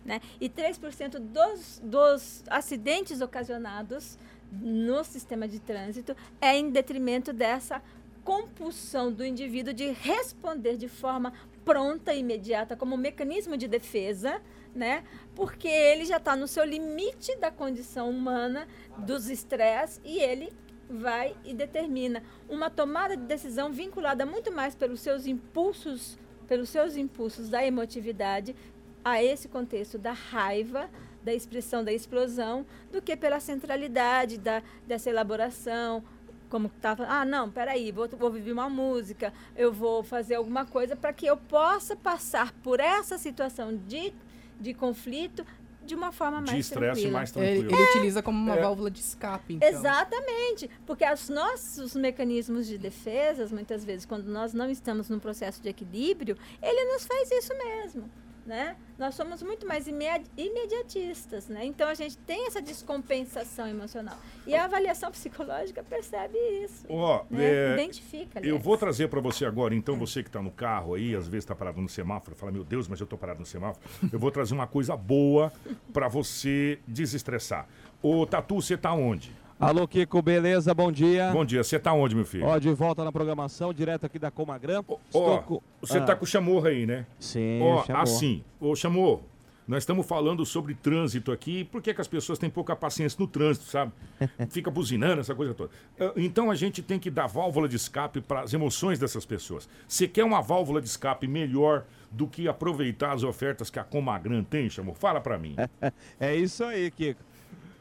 Né? 0.04 0.22
E 0.40 0.50
3% 0.50 1.20
dos, 1.20 1.82
dos 1.84 2.44
acidentes 2.48 3.22
ocasionados 3.22 4.18
no 4.52 5.04
sistema 5.04 5.48
de 5.48 5.60
trânsito 5.60 6.16
é 6.40 6.56
em 6.58 6.70
detrimento 6.70 7.34
dessa 7.34 7.82
compulsão 8.24 9.12
do 9.12 9.24
indivíduo 9.24 9.74
de 9.74 9.92
responder 9.92 10.78
de 10.78 10.88
forma 10.88 11.34
pronta 11.64 12.14
e 12.14 12.20
imediata 12.20 12.76
como 12.76 12.96
mecanismo 12.98 13.58
de 13.58 13.68
defesa, 13.68 14.42
né? 14.74 15.04
Porque 15.36 15.68
ele 15.68 16.06
já 16.06 16.18
está 16.18 16.36
no 16.36 16.48
seu 16.48 16.64
limite 16.64 17.36
da 17.38 17.52
condição 17.52 18.10
humana, 18.10 18.68
dos 19.00 19.30
estresses, 19.30 20.00
e 20.04 20.20
ele 20.20 20.52
vai 20.90 21.36
e 21.44 21.54
determina 21.54 22.24
uma 22.50 22.70
tomada 22.70 23.16
de 23.16 23.24
decisão 23.24 23.72
vinculada 23.72 24.26
muito 24.26 24.52
mais 24.52 24.76
pelos 24.76 25.00
seus 25.00 25.26
impulsos, 25.26 26.18
pelos 26.48 26.70
seus 26.70 26.96
impulsos 26.96 27.50
da 27.50 27.66
emotividade 27.66 28.56
a 29.04 29.24
esse 29.24 29.48
contexto 29.48 29.98
da 29.98 30.14
raiva, 30.14 30.90
da 31.24 31.34
expressão 31.34 31.84
da 31.84 31.92
explosão, 31.92 32.66
do 32.92 33.02
que 33.02 33.16
pela 33.16 33.40
centralidade 33.40 34.38
da, 34.38 34.62
dessa 34.88 35.10
elaboração, 35.10 36.04
como 36.50 36.68
estava, 36.68 37.06
ah, 37.08 37.26
não, 37.26 37.50
peraí, 37.50 37.92
vou, 37.92 38.08
vou 38.08 38.32
viver 38.32 38.52
uma 38.52 38.70
música, 38.70 39.34
eu 39.56 39.74
vou 39.74 40.04
fazer 40.04 40.36
alguma 40.36 40.66
coisa 40.66 40.96
para 40.96 41.12
que 41.12 41.26
eu 41.26 41.36
possa 41.36 41.96
passar 41.96 42.54
por 42.64 42.80
essa 42.80 43.18
situação 43.18 43.76
de, 43.76 44.14
de 44.60 44.74
conflito 44.74 45.46
de 45.86 45.96
uma 45.96 46.12
forma 46.12 46.42
mais 46.42 46.52
de 46.52 46.60
estresse 46.60 47.08
mais 47.08 47.32
tranquilo. 47.32 47.66
Ele, 47.68 47.74
ele 47.74 47.82
é. 47.82 47.90
utiliza 47.90 48.24
como 48.24 48.38
uma 48.38 48.56
é. 48.56 48.62
válvula 48.62 48.92
de 48.92 49.00
escape, 49.00 49.56
então. 49.56 49.70
Exatamente, 49.70 50.70
porque 50.86 51.06
os 51.10 51.30
nossos 51.30 51.96
mecanismos 51.96 52.68
de 52.68 52.78
defesa, 52.78 53.48
muitas 53.54 53.86
vezes, 53.86 54.06
quando 54.06 54.26
nós 54.26 54.54
não 54.54 54.70
estamos 54.70 55.10
num 55.10 55.20
processo 55.20 55.62
de 55.62 55.70
equilíbrio, 55.70 56.38
ele 56.62 56.94
nos 56.94 57.06
faz 57.06 57.32
isso 57.32 57.54
mesmo 57.58 58.10
né? 58.46 58.76
Nós 58.98 59.16
somos 59.16 59.42
muito 59.42 59.68
mais 59.68 59.88
imediatistas, 59.88 61.48
né? 61.48 61.66
Então 61.66 61.88
a 61.88 61.94
gente 61.94 62.18
tem 62.20 62.48
essa 62.48 62.62
descompensação 62.62 63.68
emocional. 63.68 64.18
E 64.46 64.54
a 64.56 64.66
avaliação 64.66 65.10
psicológica 65.12 65.84
percebe 65.84 66.38
isso. 66.64 66.86
Oh, 66.88 67.22
né? 67.30 67.44
é, 67.44 67.74
Identifica. 67.74 68.40
Aliás. 68.40 68.56
Eu 68.56 68.60
vou 68.60 68.78
trazer 68.78 69.08
para 69.10 69.20
você 69.20 69.46
agora, 69.46 69.74
então, 69.74 69.98
você 69.98 70.22
que 70.22 70.30
está 70.30 70.42
no 70.42 70.52
carro 70.52 70.94
aí, 70.94 71.16
às 71.16 71.28
vezes 71.28 71.44
está 71.44 71.56
parado 71.56 71.82
no 71.82 71.90
semáforo, 71.90 72.36
fala, 72.36 72.52
meu 72.52 72.64
Deus, 72.64 72.88
mas 72.88 73.00
eu 73.00 73.06
estou 73.06 73.18
parado 73.18 73.40
no 73.40 73.46
semáforo. 73.46 73.86
Eu 74.12 74.20
vou 74.20 74.32
trazer 74.32 74.54
uma 74.54 74.68
coisa 74.68 74.96
boa 74.96 75.52
para 75.92 76.08
você 76.08 76.80
desestressar. 76.88 77.68
Ô, 78.02 78.26
Tatu, 78.26 78.56
você 78.56 78.76
está 78.76 78.94
onde? 78.94 79.36
Alô, 79.58 79.88
Kiko, 79.88 80.22
beleza? 80.22 80.74
Bom 80.74 80.92
dia. 80.92 81.32
Bom 81.32 81.46
dia. 81.46 81.64
Você 81.64 81.80
tá 81.80 81.94
onde, 81.94 82.14
meu 82.14 82.26
filho? 82.26 82.46
Ó, 82.46 82.60
de 82.60 82.70
volta 82.74 83.06
na 83.06 83.12
programação, 83.12 83.74
direto 83.74 84.06
aqui 84.06 84.20
da 84.20 84.30
Comagran. 84.30 84.84
Ó, 85.14 85.62
você 85.80 85.98
ah. 85.98 86.02
tá 86.02 86.16
com 86.16 86.26
o 86.26 86.28
chamorro 86.28 86.68
aí, 86.68 86.86
né? 86.86 87.06
Sim, 87.18 87.62
Ó, 87.62 87.84
chamorro. 87.86 88.04
assim, 88.04 88.44
ô 88.60 88.76
chamorro, 88.76 89.24
nós 89.66 89.84
estamos 89.84 90.06
falando 90.06 90.46
sobre 90.46 90.76
trânsito 90.76 91.32
aqui, 91.32 91.64
por 91.64 91.82
que, 91.82 91.94
que 91.94 92.02
as 92.02 92.08
pessoas 92.08 92.38
têm 92.38 92.50
pouca 92.50 92.76
paciência 92.76 93.18
no 93.18 93.28
trânsito, 93.28 93.66
sabe? 93.66 93.94
Fica 94.52 94.70
buzinando, 94.70 95.22
essa 95.22 95.34
coisa 95.34 95.54
toda. 95.54 95.72
Ah, 95.98 96.12
então 96.18 96.52
a 96.52 96.56
gente 96.56 96.82
tem 96.82 97.00
que 97.00 97.10
dar 97.10 97.26
válvula 97.26 97.70
de 97.70 97.78
escape 97.78 98.20
para 98.20 98.42
as 98.42 98.54
emoções 98.54 99.00
dessas 99.00 99.26
pessoas. 99.26 99.70
Você 99.88 100.06
quer 100.06 100.26
uma 100.26 100.42
válvula 100.42 100.82
de 100.82 100.88
escape 100.90 101.28
melhor 101.28 101.86
do 102.12 102.28
que 102.28 102.50
aproveitar 102.50 103.14
as 103.14 103.24
ofertas 103.24 103.70
que 103.70 103.80
a 103.80 103.86
Comagran 103.86 104.44
tem, 104.44 104.70
chamou? 104.70 104.94
Fala 104.94 105.22
para 105.22 105.38
mim. 105.38 105.56
é 106.20 106.36
isso 106.36 106.66
aí, 106.66 106.92
Kiko. 106.92 107.24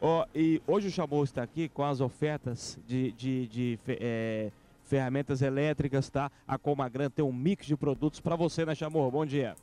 Oh, 0.07 0.23
e 0.35 0.61
hoje 0.67 0.89
o 0.89 0.91
Chamou 0.91 1.23
está 1.23 1.41
aqui 1.41 1.67
com 1.67 1.83
as 1.83 1.99
ofertas 1.99 2.77
de, 2.85 3.11
de, 3.13 3.47
de 3.47 3.79
é, 3.87 4.51
ferramentas 4.83 5.41
elétricas, 5.41 6.11
tá? 6.11 6.31
A 6.47 6.59
Comagran 6.59 7.09
tem 7.09 7.25
um 7.25 7.33
mix 7.33 7.65
de 7.65 7.75
produtos 7.75 8.19
para 8.19 8.35
você, 8.35 8.67
né, 8.67 8.75
Chamou? 8.75 9.09
Bom 9.09 9.25
dia. 9.25 9.55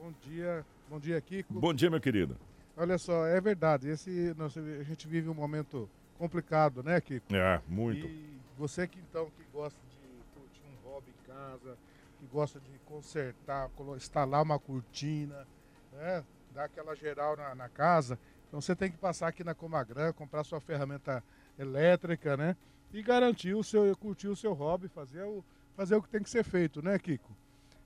Bom 0.00 0.12
dia, 0.24 0.64
bom 0.88 1.00
dia, 1.00 1.20
Kiko. 1.20 1.54
Bom 1.54 1.74
dia, 1.74 1.90
meu 1.90 2.00
querido. 2.00 2.36
Olha 2.76 2.96
só, 2.96 3.26
é 3.26 3.40
verdade, 3.40 3.88
esse, 3.88 4.32
nós, 4.38 4.56
a 4.56 4.84
gente 4.84 5.08
vive 5.08 5.28
um 5.28 5.34
momento 5.34 5.90
complicado, 6.16 6.84
né, 6.84 7.00
Kiko? 7.00 7.34
É, 7.34 7.60
muito. 7.66 8.06
E 8.06 8.38
você 8.56 8.86
que 8.86 9.00
então 9.00 9.26
que 9.36 9.42
gosta 9.52 9.80
de 9.90 10.40
curtir 10.40 10.62
um 10.64 10.88
hobby 10.88 11.10
em 11.10 11.26
casa, 11.26 11.76
que 12.20 12.26
gosta 12.26 12.60
de 12.60 12.78
consertar, 12.86 13.68
instalar 13.96 14.44
uma 14.44 14.60
cortina, 14.60 15.44
né, 15.92 16.22
dar 16.54 16.66
aquela 16.66 16.94
geral 16.94 17.36
na, 17.36 17.52
na 17.56 17.68
casa, 17.68 18.16
então 18.52 18.60
você 18.60 18.76
tem 18.76 18.90
que 18.90 18.98
passar 18.98 19.28
aqui 19.28 19.42
na 19.42 19.54
Comagran, 19.54 20.12
comprar 20.12 20.44
sua 20.44 20.60
ferramenta 20.60 21.24
elétrica, 21.58 22.36
né? 22.36 22.54
E 22.92 23.02
garantir 23.02 23.54
o 23.54 23.64
seu, 23.64 23.96
curtir 23.96 24.28
o 24.28 24.36
seu 24.36 24.52
hobby, 24.52 24.88
fazer 24.88 25.22
o, 25.22 25.42
fazer 25.74 25.96
o 25.96 26.02
que 26.02 26.10
tem 26.10 26.22
que 26.22 26.28
ser 26.28 26.44
feito, 26.44 26.82
né, 26.82 26.98
Kiko? 26.98 27.34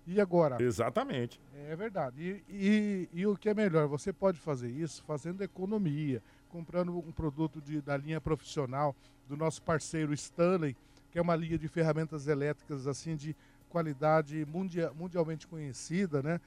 E 0.09 0.21
agora? 0.21 0.61
Exatamente. 0.61 1.41
É 1.69 1.77
verdade. 1.77 2.21
E, 2.21 2.43
e, 2.51 3.09
e, 3.13 3.27
o 3.29 3.37
que 3.37 3.49
é 3.49 3.55
melhor, 3.55 3.87
você 3.87 4.13
pode 4.13 4.41
fazer 4.41 4.69
isso 4.69 5.05
fazendo 5.05 5.41
economia, 5.41 6.21
comprando 6.49 6.99
um 6.99 7.13
produto 7.13 7.61
de, 7.61 7.81
da 7.81 7.97
linha 7.97 8.21
profissional 8.21 8.93
do 9.29 9.37
nosso 9.37 9.63
parceiro 9.63 10.13
Stanley, 10.15 10.77
que 11.13 11.19
é 11.21 11.23
uma 11.23 11.37
linha 11.37 11.57
de 11.57 11.69
ferramentas 11.69 12.27
elétricas 12.27 12.89
assim 12.89 13.15
de 13.15 13.37
qualidade 13.69 14.45
mundia, 14.47 14.91
mundialmente 14.99 15.47
conhecida, 15.47 16.21
né? 16.25 16.41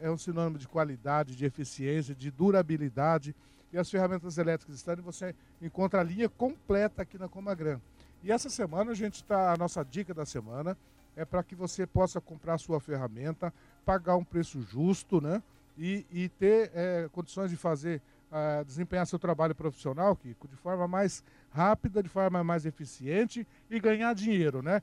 É 0.00 0.08
um 0.08 0.18
sinônimo 0.18 0.58
de 0.58 0.68
qualidade, 0.68 1.34
de 1.34 1.44
eficiência, 1.44 2.14
de 2.14 2.30
durabilidade 2.30 3.34
e 3.74 3.78
as 3.78 3.90
ferramentas 3.90 4.38
elétricas 4.38 4.76
Stanley, 4.76 5.02
você 5.02 5.34
encontra 5.60 6.00
a 6.00 6.04
linha 6.04 6.28
completa 6.28 7.02
aqui 7.02 7.18
na 7.18 7.28
Comagran. 7.28 7.80
E 8.22 8.30
essa 8.30 8.48
semana 8.48 8.92
a 8.92 8.94
gente 8.94 9.16
está, 9.16 9.52
a 9.52 9.56
nossa 9.56 9.84
dica 9.84 10.14
da 10.14 10.24
semana 10.24 10.78
é 11.16 11.24
para 11.24 11.42
que 11.42 11.56
você 11.56 11.84
possa 11.84 12.20
comprar 12.20 12.54
a 12.54 12.58
sua 12.58 12.78
ferramenta, 12.78 13.52
pagar 13.84 14.14
um 14.14 14.22
preço 14.22 14.62
justo, 14.62 15.20
né? 15.20 15.42
E, 15.76 16.06
e 16.08 16.28
ter 16.28 16.70
é, 16.72 17.08
condições 17.10 17.50
de 17.50 17.56
fazer, 17.56 18.00
uh, 18.30 18.64
desempenhar 18.64 19.08
seu 19.08 19.18
trabalho 19.18 19.56
profissional, 19.56 20.14
Kiko, 20.14 20.46
de 20.46 20.54
forma 20.54 20.86
mais 20.86 21.24
rápida, 21.50 22.00
de 22.00 22.08
forma 22.08 22.44
mais 22.44 22.64
eficiente 22.64 23.44
e 23.68 23.80
ganhar 23.80 24.14
dinheiro, 24.14 24.62
né? 24.62 24.82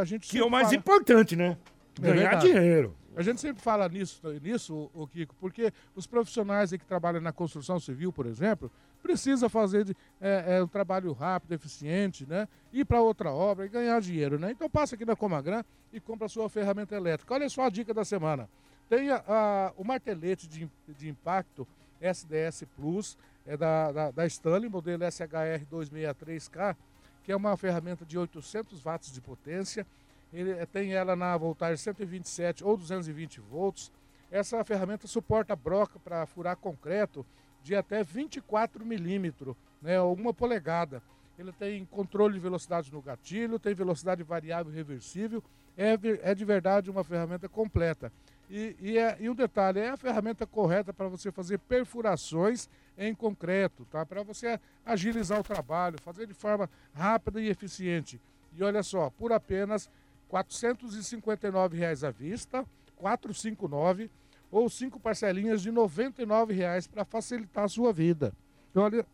A 0.00 0.04
gente 0.04 0.28
que 0.28 0.38
é 0.38 0.44
o 0.44 0.50
mais 0.50 0.66
fala... 0.66 0.76
importante, 0.76 1.34
né? 1.34 1.56
É 2.02 2.12
ganhar 2.12 2.34
é 2.34 2.36
dinheiro. 2.36 2.94
A 3.16 3.22
gente 3.22 3.40
sempre 3.40 3.62
fala 3.62 3.88
nisso, 3.88 4.20
nisso, 4.40 4.90
o 4.94 5.06
Kiko, 5.06 5.34
porque 5.40 5.72
os 5.94 6.06
profissionais 6.06 6.70
que 6.70 6.84
trabalham 6.84 7.20
na 7.20 7.32
construção 7.32 7.80
civil, 7.80 8.12
por 8.12 8.26
exemplo, 8.26 8.70
precisa 9.02 9.48
fazer 9.48 9.84
de, 9.84 9.96
é, 10.20 10.56
é, 10.56 10.62
um 10.62 10.68
trabalho 10.68 11.12
rápido, 11.12 11.52
eficiente, 11.52 12.26
né? 12.26 12.46
Ir 12.72 12.84
para 12.84 13.00
outra 13.00 13.32
obra 13.32 13.66
e 13.66 13.68
ganhar 13.68 14.00
dinheiro, 14.00 14.38
né? 14.38 14.52
Então 14.52 14.68
passa 14.68 14.94
aqui 14.94 15.04
na 15.04 15.16
Comagran 15.16 15.64
e 15.92 16.00
compra 16.00 16.26
a 16.26 16.28
sua 16.28 16.48
ferramenta 16.48 16.94
elétrica. 16.94 17.34
Olha 17.34 17.48
só 17.48 17.62
a 17.64 17.70
dica 17.70 17.92
da 17.92 18.04
semana. 18.04 18.48
Tem 18.88 19.10
a, 19.10 19.22
a, 19.26 19.72
o 19.76 19.84
martelete 19.84 20.46
de, 20.46 20.70
de 20.88 21.08
impacto 21.08 21.66
SDS 22.00 22.64
Plus, 22.76 23.18
é 23.46 23.56
da, 23.56 23.92
da, 23.92 24.10
da 24.10 24.26
Stanley, 24.26 24.68
modelo 24.68 25.02
SHR 25.10 25.64
263K, 25.70 26.76
que 27.24 27.32
é 27.32 27.36
uma 27.36 27.56
ferramenta 27.56 28.04
de 28.04 28.16
800 28.16 28.82
watts 28.82 29.12
de 29.12 29.20
potência, 29.20 29.86
ele 30.32 30.52
eh, 30.52 30.66
tem 30.66 30.92
ela 30.92 31.16
na 31.16 31.36
voltagem 31.36 31.76
127 31.76 32.64
ou 32.64 32.76
220 32.76 33.40
volts. 33.40 33.92
Essa 34.30 34.62
ferramenta 34.64 35.06
suporta 35.06 35.56
broca 35.56 35.98
para 35.98 36.26
furar 36.26 36.56
concreto 36.56 37.24
de 37.62 37.74
até 37.74 38.02
24 38.02 38.84
milímetros, 38.84 39.56
né, 39.80 40.00
uma 40.00 40.34
polegada. 40.34 41.02
Ele 41.38 41.52
tem 41.52 41.84
controle 41.84 42.34
de 42.34 42.40
velocidade 42.40 42.92
no 42.92 43.00
gatilho, 43.00 43.58
tem 43.58 43.74
velocidade 43.74 44.22
variável 44.22 44.72
reversível. 44.72 45.42
É, 45.76 45.96
é 46.22 46.34
de 46.34 46.44
verdade 46.44 46.90
uma 46.90 47.04
ferramenta 47.04 47.48
completa. 47.48 48.12
E, 48.50 48.74
e, 48.80 48.98
é, 48.98 49.16
e 49.20 49.28
um 49.28 49.34
detalhe, 49.34 49.78
é 49.78 49.90
a 49.90 49.96
ferramenta 49.96 50.46
correta 50.46 50.92
para 50.92 51.06
você 51.06 51.30
fazer 51.30 51.58
perfurações 51.58 52.68
em 52.96 53.14
concreto, 53.14 53.84
tá? 53.84 54.04
Para 54.04 54.22
você 54.22 54.58
agilizar 54.84 55.38
o 55.38 55.44
trabalho, 55.44 56.00
fazer 56.02 56.26
de 56.26 56.34
forma 56.34 56.68
rápida 56.94 57.40
e 57.40 57.48
eficiente. 57.48 58.20
E 58.56 58.64
olha 58.64 58.82
só, 58.82 59.10
por 59.10 59.32
apenas 59.32 59.88
R$ 60.30 60.42
459,00 60.42 62.06
à 62.06 62.10
vista, 62.10 62.66
459 62.96 64.10
ou 64.50 64.68
cinco 64.68 64.98
parcelinhas 64.98 65.62
de 65.62 65.70
R$ 65.70 65.76
99,00 65.76 66.88
para 66.88 67.04
facilitar 67.04 67.64
a 67.64 67.68
sua 67.68 67.92
vida. 67.92 68.32
Então, 68.70 68.82
olha, 68.82 69.06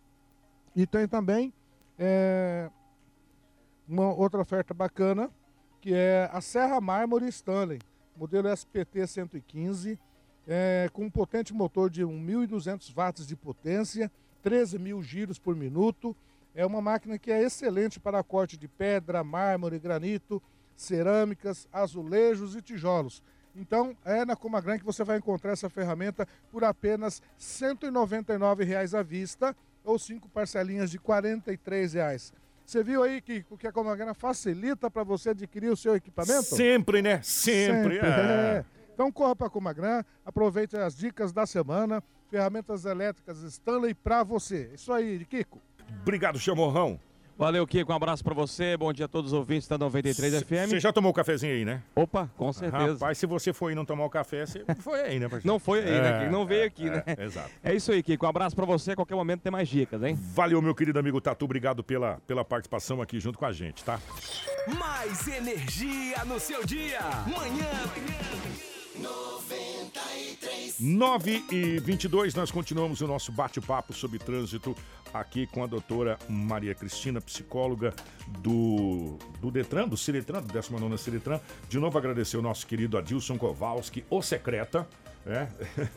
e 0.75 0.87
tem 0.87 1.06
também 1.06 1.52
é, 1.99 2.71
uma 3.88 4.12
outra 4.12 4.40
oferta 4.40 4.75
bacana, 4.75 5.30
que 5.80 5.94
é 5.94 6.28
a 6.33 6.40
Serra 6.40 6.80
Mármore 6.80 7.28
Stanley, 7.28 7.78
modelo 8.16 8.49
SPT 8.49 9.06
115, 9.06 9.99
é, 10.47 10.88
com 10.92 11.04
um 11.04 11.11
potente 11.11 11.52
motor 11.52 11.90
de 11.90 12.02
1.200 12.02 12.92
watts 12.94 13.26
de 13.26 13.37
potência, 13.37 14.11
13 14.42 14.78
mil 14.78 15.02
giros 15.02 15.38
por 15.38 15.54
minuto. 15.54 16.16
É 16.54 16.64
uma 16.64 16.80
máquina 16.80 17.18
que 17.18 17.30
é 17.30 17.42
excelente 17.42 17.99
para 17.99 18.23
corte 18.23 18.56
de 18.56 18.68
pedra, 18.68 19.25
mármore, 19.25 19.78
granito, 19.78 20.42
cerâmicas, 20.76 21.69
azulejos 21.73 22.57
e 22.57 22.62
tijolos. 22.62 23.23
Então, 23.57 23.97
é 24.04 24.25
na 24.25 24.35
Comagran 24.35 24.78
que 24.78 24.85
você 24.85 25.04
vai 25.04 25.19
encontrar 25.19 25.52
essa 25.52 25.71
ferramenta 25.71 26.26
por 26.50 26.64
apenas 26.64 27.21
R$ 27.21 27.75
199,00 27.76 28.99
à 28.99 29.02
vista 29.02 29.57
ou 29.85 29.99
cinco 29.99 30.28
parcelinhas 30.28 30.90
de 30.90 30.97
R$ 30.97 31.04
43,00. 31.04 32.33
Você 32.66 32.83
viu 32.83 33.02
aí 33.02 33.21
que 33.21 33.45
o 33.50 33.59
que 33.59 33.66
a 33.66 33.73
Comagrana 33.73 34.14
facilita 34.14 34.90
para 34.90 35.04
você 35.04 35.31
adquirir 35.31 35.71
o 35.71 35.76
seu 35.76 35.95
equipamento? 35.95 36.57
Sempre, 36.57 37.02
né? 37.02 37.21
Sempre. 37.23 37.97
Sempre, 37.97 37.99
é. 37.99 38.09
é. 38.09 38.64
Então 38.95 39.12
corra 39.12 39.37
para 39.37 39.49
a 39.49 39.50
Comagran, 39.50 40.02
aproveite 40.25 40.76
as 40.76 40.97
dicas 40.97 41.33
da 41.33 41.45
semana, 41.47 42.02
ferramentas 42.31 42.87
elétricas 42.87 43.43
Stanley 43.43 43.93
para 43.93 44.23
você. 44.23 44.71
Isso 44.73 44.93
aí, 44.93 45.25
Kiko. 45.26 45.61
Obrigado, 46.00 46.38
Chamorrão. 46.38 46.99
Valeu, 47.37 47.67
Kiko. 47.67 47.93
Um 47.93 47.97
abraço 47.97 48.23
pra 48.23 48.33
você. 48.33 48.76
Bom 48.76 48.93
dia 48.93 49.07
a 49.07 49.09
todos 49.09 49.33
os 49.33 49.38
ouvintes 49.38 49.67
da 49.67 49.76
93 49.76 50.43
FM. 50.43 50.71
Você 50.71 50.81
já 50.81 50.93
tomou 50.93 51.11
o 51.11 51.14
cafezinho 51.14 51.53
aí, 51.53 51.64
né? 51.64 51.83
Opa, 51.95 52.31
com 52.37 52.53
certeza. 52.53 52.93
Rapaz, 52.93 53.19
se 53.19 53.26
você 53.26 53.53
foi 53.53 53.73
e 53.73 53.75
não 53.75 53.85
tomar 53.85 54.05
o 54.05 54.11
café, 54.11 54.47
você 54.47 54.64
foi 54.81 55.00
aí, 55.00 55.19
né, 55.19 55.29
parceiro? 55.29 55.47
Não 55.47 55.59
foi 55.59 55.81
aí, 55.81 56.00
né, 56.00 56.21
Kiko? 56.21 56.33
Não 56.33 56.47
veio 56.47 56.67
aqui, 56.67 56.88
né? 56.88 57.03
É, 57.07 57.25
exato. 57.25 57.50
É 57.62 57.75
isso 57.75 57.91
aí, 57.91 58.03
Kiko. 58.03 58.25
Um 58.25 58.29
abraço 58.29 58.55
pra 58.55 58.64
você. 58.64 58.93
A 58.93 58.97
qualquer 58.97 59.17
momento 59.17 59.41
tem 59.41 59.50
mais 59.50 59.69
dicas, 59.69 60.03
hein? 60.03 60.17
Valeu, 60.35 60.62
meu 60.62 60.75
querido 60.75 60.99
amigo 60.99 61.21
Tatu. 61.21 61.45
Obrigado 61.45 61.83
pela, 61.83 62.19
pela 62.26 62.45
participação 62.45 63.03
aqui 63.03 63.19
junto 63.19 63.38
com 63.38 63.47
a 63.47 63.53
gente, 63.53 63.83
tá? 63.83 63.99
Mais 64.79 65.26
energia 65.26 66.25
no 66.25 66.38
seu 66.38 66.64
dia. 66.64 67.00
Manhã. 67.26 67.69
9 70.81 71.45
e 71.50 71.78
22 71.78 72.35
nós 72.35 72.50
continuamos 72.50 73.00
o 73.00 73.07
nosso 73.07 73.31
bate-papo 73.31 73.93
sobre 73.93 74.19
trânsito 74.19 74.76
aqui 75.12 75.47
com 75.47 75.62
a 75.62 75.66
doutora 75.66 76.19
Maria 76.28 76.75
Cristina, 76.75 77.21
psicóloga 77.21 77.95
do, 78.40 79.16
do 79.40 79.50
Detran, 79.50 79.87
do 79.87 79.97
Ciretran, 79.97 80.43
do 80.43 80.52
19 80.52 80.99
Ciretran. 80.99 81.40
De 81.69 81.78
novo 81.78 81.97
agradecer 81.97 82.37
o 82.37 82.43
nosso 82.43 82.66
querido 82.66 82.99
Adilson 82.99 83.38
Kowalski, 83.38 84.04
o 84.11 84.21
secreta. 84.21 84.87
É? 85.26 85.49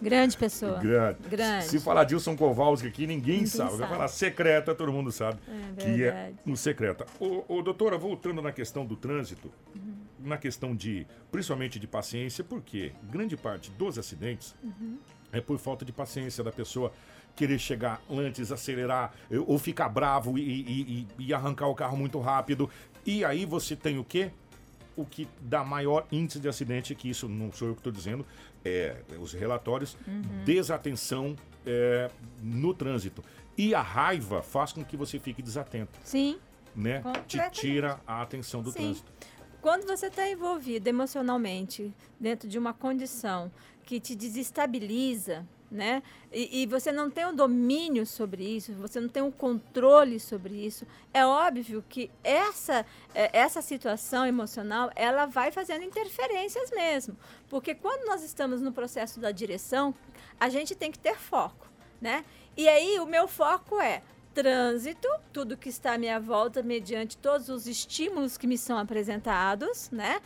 Grande 0.02 0.38
pessoa. 0.38 0.80
Grande. 0.80 1.18
Grande. 1.30 1.66
Se 1.66 1.82
falar 1.82 2.06
Dilson 2.06 2.38
Kowalski 2.38 2.88
aqui, 2.88 3.06
ninguém, 3.06 3.38
Ninguém 3.40 3.46
sabe. 3.46 3.72
Vai 3.72 3.80
sabe. 3.80 3.92
falar 3.92 4.08
secreta, 4.08 4.74
todo 4.74 4.94
mundo 4.94 5.12
sabe 5.12 5.38
É 5.78 5.82
que 5.84 6.04
é 6.06 6.32
um 6.46 6.56
secreta. 6.56 7.06
Ô, 7.20 7.44
ô, 7.50 7.62
doutora, 7.62 7.98
voltando 7.98 8.42
na 8.42 8.54
questão 8.54 8.86
do 8.86 8.96
trânsito, 8.96 9.52
Uhum. 9.76 9.97
Na 10.28 10.38
questão 10.38 10.76
de, 10.76 11.08
principalmente 11.32 11.80
de 11.80 11.88
paciência, 11.88 12.44
porque 12.44 12.92
grande 13.10 13.36
parte 13.38 13.72
dos 13.72 13.98
acidentes 13.98 14.54
Uhum. 14.64 14.98
é 15.32 15.42
por 15.42 15.58
falta 15.58 15.84
de 15.86 15.92
paciência 15.92 16.44
da 16.44 16.52
pessoa 16.52 16.92
querer 17.36 17.60
chegar 17.60 18.02
antes, 18.10 18.52
acelerar, 18.52 19.14
ou 19.46 19.58
ficar 19.60 19.90
bravo 19.90 20.38
e, 20.38 20.42
e- 20.42 21.08
e- 21.20 21.34
arrancar 21.34 21.68
o 21.68 21.76
carro 21.76 21.96
muito 21.96 22.20
rápido. 22.20 22.70
E 23.06 23.24
aí 23.24 23.46
você 23.46 23.76
tem 23.76 23.98
o 24.00 24.04
quê? 24.04 24.32
O 24.96 25.06
que 25.06 25.28
dá 25.40 25.64
maior 25.64 26.08
índice 26.12 26.40
de 26.40 26.48
acidente, 26.48 26.96
que 26.96 27.08
isso 27.10 27.30
não 27.30 27.52
sou 27.52 27.68
eu 27.68 27.74
que 27.76 27.80
estou 27.82 27.94
dizendo, 27.94 28.26
é 28.66 28.98
os 29.20 29.32
relatórios, 29.34 29.96
desatenção 30.44 31.36
é, 31.66 32.10
no 32.42 32.74
trânsito. 32.74 33.24
E 33.56 33.76
a 33.76 33.82
raiva 33.82 34.42
faz 34.42 34.72
com 34.74 34.84
que 34.84 34.98
você 34.98 35.20
fique 35.20 35.42
desatento, 35.42 35.92
Sim. 36.04 36.40
né? 36.76 37.04
Te 37.28 37.38
tira 37.52 38.00
a 38.08 38.22
atenção 38.24 38.62
do 38.64 38.72
Sim. 38.72 38.80
trânsito. 38.80 39.12
Quando 39.68 39.86
você 39.86 40.08
está 40.08 40.26
envolvido 40.30 40.88
emocionalmente 40.88 41.94
dentro 42.18 42.48
de 42.48 42.58
uma 42.58 42.74
condição 42.74 43.52
que 43.84 44.00
te 44.00 44.16
desestabiliza, 44.16 45.46
né? 45.70 46.02
E, 46.32 46.62
e 46.62 46.66
você 46.66 46.90
não 46.90 47.12
tem 47.12 47.26
o 47.26 47.34
domínio 47.34 48.06
sobre 48.06 48.46
isso, 48.46 48.72
você 48.76 49.02
não 49.02 49.10
tem 49.10 49.22
o 49.22 49.30
controle 49.30 50.22
sobre 50.22 50.54
isso, 50.54 50.88
é 51.14 51.26
óbvio 51.26 51.84
que 51.90 52.10
essa, 52.24 52.86
é, 53.14 53.38
essa 53.38 53.62
situação 53.62 54.26
emocional 54.26 54.90
ela 54.96 55.26
vai 55.26 55.52
fazendo 55.52 55.84
interferências 55.84 56.72
mesmo. 56.72 57.18
Porque 57.50 57.76
quando 57.76 58.08
nós 58.08 58.24
estamos 58.24 58.62
no 58.62 58.72
processo 58.72 59.20
da 59.20 59.32
direção, 59.32 59.94
a 60.40 60.48
gente 60.48 60.76
tem 60.76 60.94
que 60.94 61.00
ter 61.00 61.18
foco, 61.18 61.68
né? 62.00 62.24
E 62.56 62.70
aí 62.70 63.02
o 63.02 63.06
meu 63.06 63.28
foco 63.28 63.82
é 63.82 64.02
trânsito, 64.38 65.08
tudo 65.34 65.58
que 65.58 65.68
está 65.68 65.94
à 65.94 65.98
minha 65.98 66.20
volta, 66.20 66.62
mediante 66.62 67.18
todos 67.18 67.50
os 67.50 67.66
estímulos 67.66 68.38
que 68.38 68.46
me 68.46 68.56
são 68.56 68.78
apresentados, 68.78 69.90
né? 69.90 70.22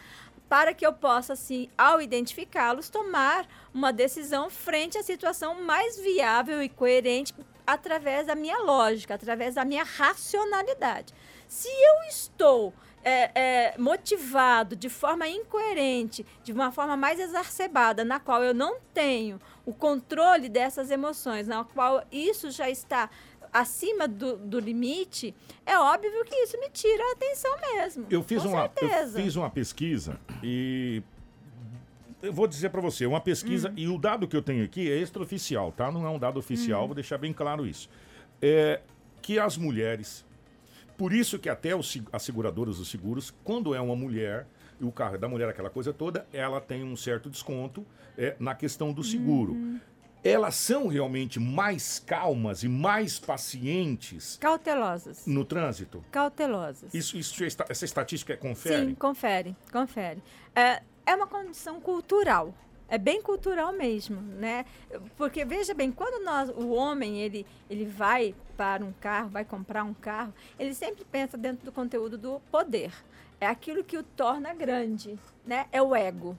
Para 0.49 0.73
que 0.73 0.85
eu 0.85 0.91
possa, 0.91 1.31
assim, 1.31 1.69
ao 1.77 2.01
identificá-los, 2.01 2.89
tomar 2.89 3.47
uma 3.73 3.93
decisão 3.93 4.49
frente 4.49 4.97
à 4.97 5.03
situação 5.03 5.63
mais 5.63 5.97
viável 5.97 6.61
e 6.61 6.67
coerente 6.67 7.33
através 7.65 8.27
da 8.27 8.35
minha 8.35 8.57
lógica, 8.57 9.13
através 9.13 9.55
da 9.55 9.63
minha 9.63 9.85
racionalidade. 9.85 11.13
Se 11.47 11.69
eu 11.69 12.09
estou 12.09 12.73
é, 13.03 13.31
é, 13.33 13.77
motivado 13.77 14.75
de 14.75 14.89
forma 14.89 15.27
incoerente, 15.27 16.25
de 16.43 16.51
uma 16.51 16.71
forma 16.71 16.97
mais 16.97 17.19
exacerbada, 17.19 18.03
na 18.03 18.19
qual 18.19 18.43
eu 18.43 18.53
não 18.53 18.77
tenho 18.93 19.39
o 19.65 19.73
controle 19.73 20.49
dessas 20.49 20.91
emoções, 20.91 21.47
na 21.47 21.63
qual 21.63 22.03
isso 22.11 22.51
já 22.51 22.69
está 22.69 23.09
acima 23.51 24.07
do, 24.07 24.37
do 24.37 24.59
limite, 24.59 25.33
é 25.65 25.77
óbvio 25.77 26.23
que 26.25 26.35
isso 26.35 26.59
me 26.59 26.69
tira 26.69 27.03
a 27.03 27.11
atenção 27.13 27.51
mesmo. 27.75 28.05
Eu 28.09 28.23
fiz, 28.23 28.41
com 28.43 28.49
uma, 28.49 28.71
eu 28.81 28.87
certeza. 28.89 29.21
fiz 29.21 29.35
uma 29.35 29.49
pesquisa 29.49 30.19
e 30.43 31.01
eu 32.21 32.31
vou 32.31 32.47
dizer 32.47 32.69
para 32.69 32.81
você, 32.81 33.05
uma 33.05 33.19
pesquisa, 33.19 33.69
Hum. 33.69 33.73
e 33.75 33.87
o 33.87 33.97
dado 33.97 34.27
que 34.27 34.35
eu 34.35 34.41
tenho 34.43 34.63
aqui 34.63 34.89
é 34.91 34.97
extraoficial, 34.97 35.71
tá? 35.71 35.91
Não 35.91 36.05
é 36.05 36.09
um 36.09 36.19
dado 36.19 36.35
Hum. 36.37 36.39
oficial, 36.39 36.85
vou 36.87 36.95
deixar 36.95 37.17
bem 37.17 37.33
claro 37.33 37.65
isso. 37.65 37.89
É 38.41 38.81
que 39.21 39.37
as 39.39 39.57
mulheres, 39.57 40.25
por 40.97 41.13
isso 41.13 41.37
que 41.39 41.49
até 41.49 41.75
os, 41.75 41.97
as 42.11 42.23
seguradoras 42.23 42.77
dos 42.77 42.89
seguros, 42.89 43.33
quando 43.43 43.73
é 43.75 43.81
uma 43.81 43.95
mulher, 43.95 44.47
e 44.79 44.83
o 44.83 44.91
carro 44.91 45.15
é 45.15 45.17
da 45.17 45.27
mulher, 45.27 45.47
aquela 45.49 45.69
coisa 45.69 45.93
toda, 45.93 46.25
ela 46.33 46.59
tem 46.59 46.83
um 46.83 46.95
certo 46.95 47.29
desconto 47.29 47.85
é, 48.17 48.35
na 48.39 48.55
questão 48.55 48.91
do 48.91 49.03
seguro. 49.03 49.53
Uhum. 49.53 49.79
Elas 50.23 50.55
são 50.55 50.87
realmente 50.87 51.39
mais 51.39 51.97
calmas 51.99 52.63
e 52.63 52.67
mais 52.67 53.19
pacientes 53.19 54.37
Cautelosas. 54.39 55.25
no 55.25 55.43
trânsito? 55.43 56.03
Cautelosas. 56.11 56.93
Isso, 56.93 57.17
isso 57.17 57.43
essa 57.43 57.85
estatística 57.85 58.37
confere? 58.37 58.85
Sim, 58.85 58.95
confere, 58.95 59.55
confere. 59.71 60.21
É, 60.55 60.83
é 61.05 61.15
uma 61.15 61.25
condição 61.25 61.81
cultural. 61.81 62.53
É 62.87 62.97
bem 62.97 63.21
cultural 63.21 63.71
mesmo, 63.71 64.21
né? 64.21 64.65
Porque 65.17 65.45
veja 65.45 65.73
bem, 65.73 65.91
quando 65.91 66.23
nós, 66.25 66.49
o 66.49 66.71
homem 66.71 67.21
ele, 67.21 67.45
ele 67.69 67.85
vai 67.85 68.35
para 68.57 68.83
um 68.83 68.91
carro, 68.91 69.29
vai 69.29 69.45
comprar 69.45 69.83
um 69.83 69.93
carro, 69.93 70.33
ele 70.59 70.75
sempre 70.75 71.05
pensa 71.05 71.37
dentro 71.37 71.65
do 71.65 71.71
conteúdo 71.71 72.17
do 72.17 72.41
poder. 72.51 72.91
É 73.39 73.47
aquilo 73.47 73.83
que 73.83 73.97
o 73.97 74.03
torna 74.03 74.53
grande, 74.53 75.17
né? 75.45 75.67
É 75.71 75.81
o 75.81 75.95
ego. 75.95 76.37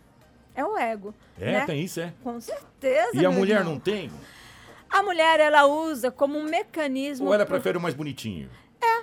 É 0.54 0.64
o 0.64 0.76
ego. 0.76 1.14
É, 1.40 1.52
né? 1.52 1.66
tem 1.66 1.80
isso, 1.82 2.00
é. 2.00 2.12
Com 2.22 2.40
certeza. 2.40 3.10
E 3.14 3.24
a 3.24 3.30
mulher 3.30 3.58
irmão. 3.60 3.74
não 3.74 3.80
tem? 3.80 4.10
A 4.90 5.02
mulher 5.02 5.40
ela 5.40 5.64
usa 5.66 6.10
como 6.10 6.38
um 6.38 6.44
mecanismo 6.44 7.26
Ou 7.28 7.34
ela 7.34 7.46
pro- 7.46 7.54
prefere 7.54 7.78
o 7.78 7.80
mais 7.80 7.94
bonitinho? 7.94 8.50
é 8.80 9.02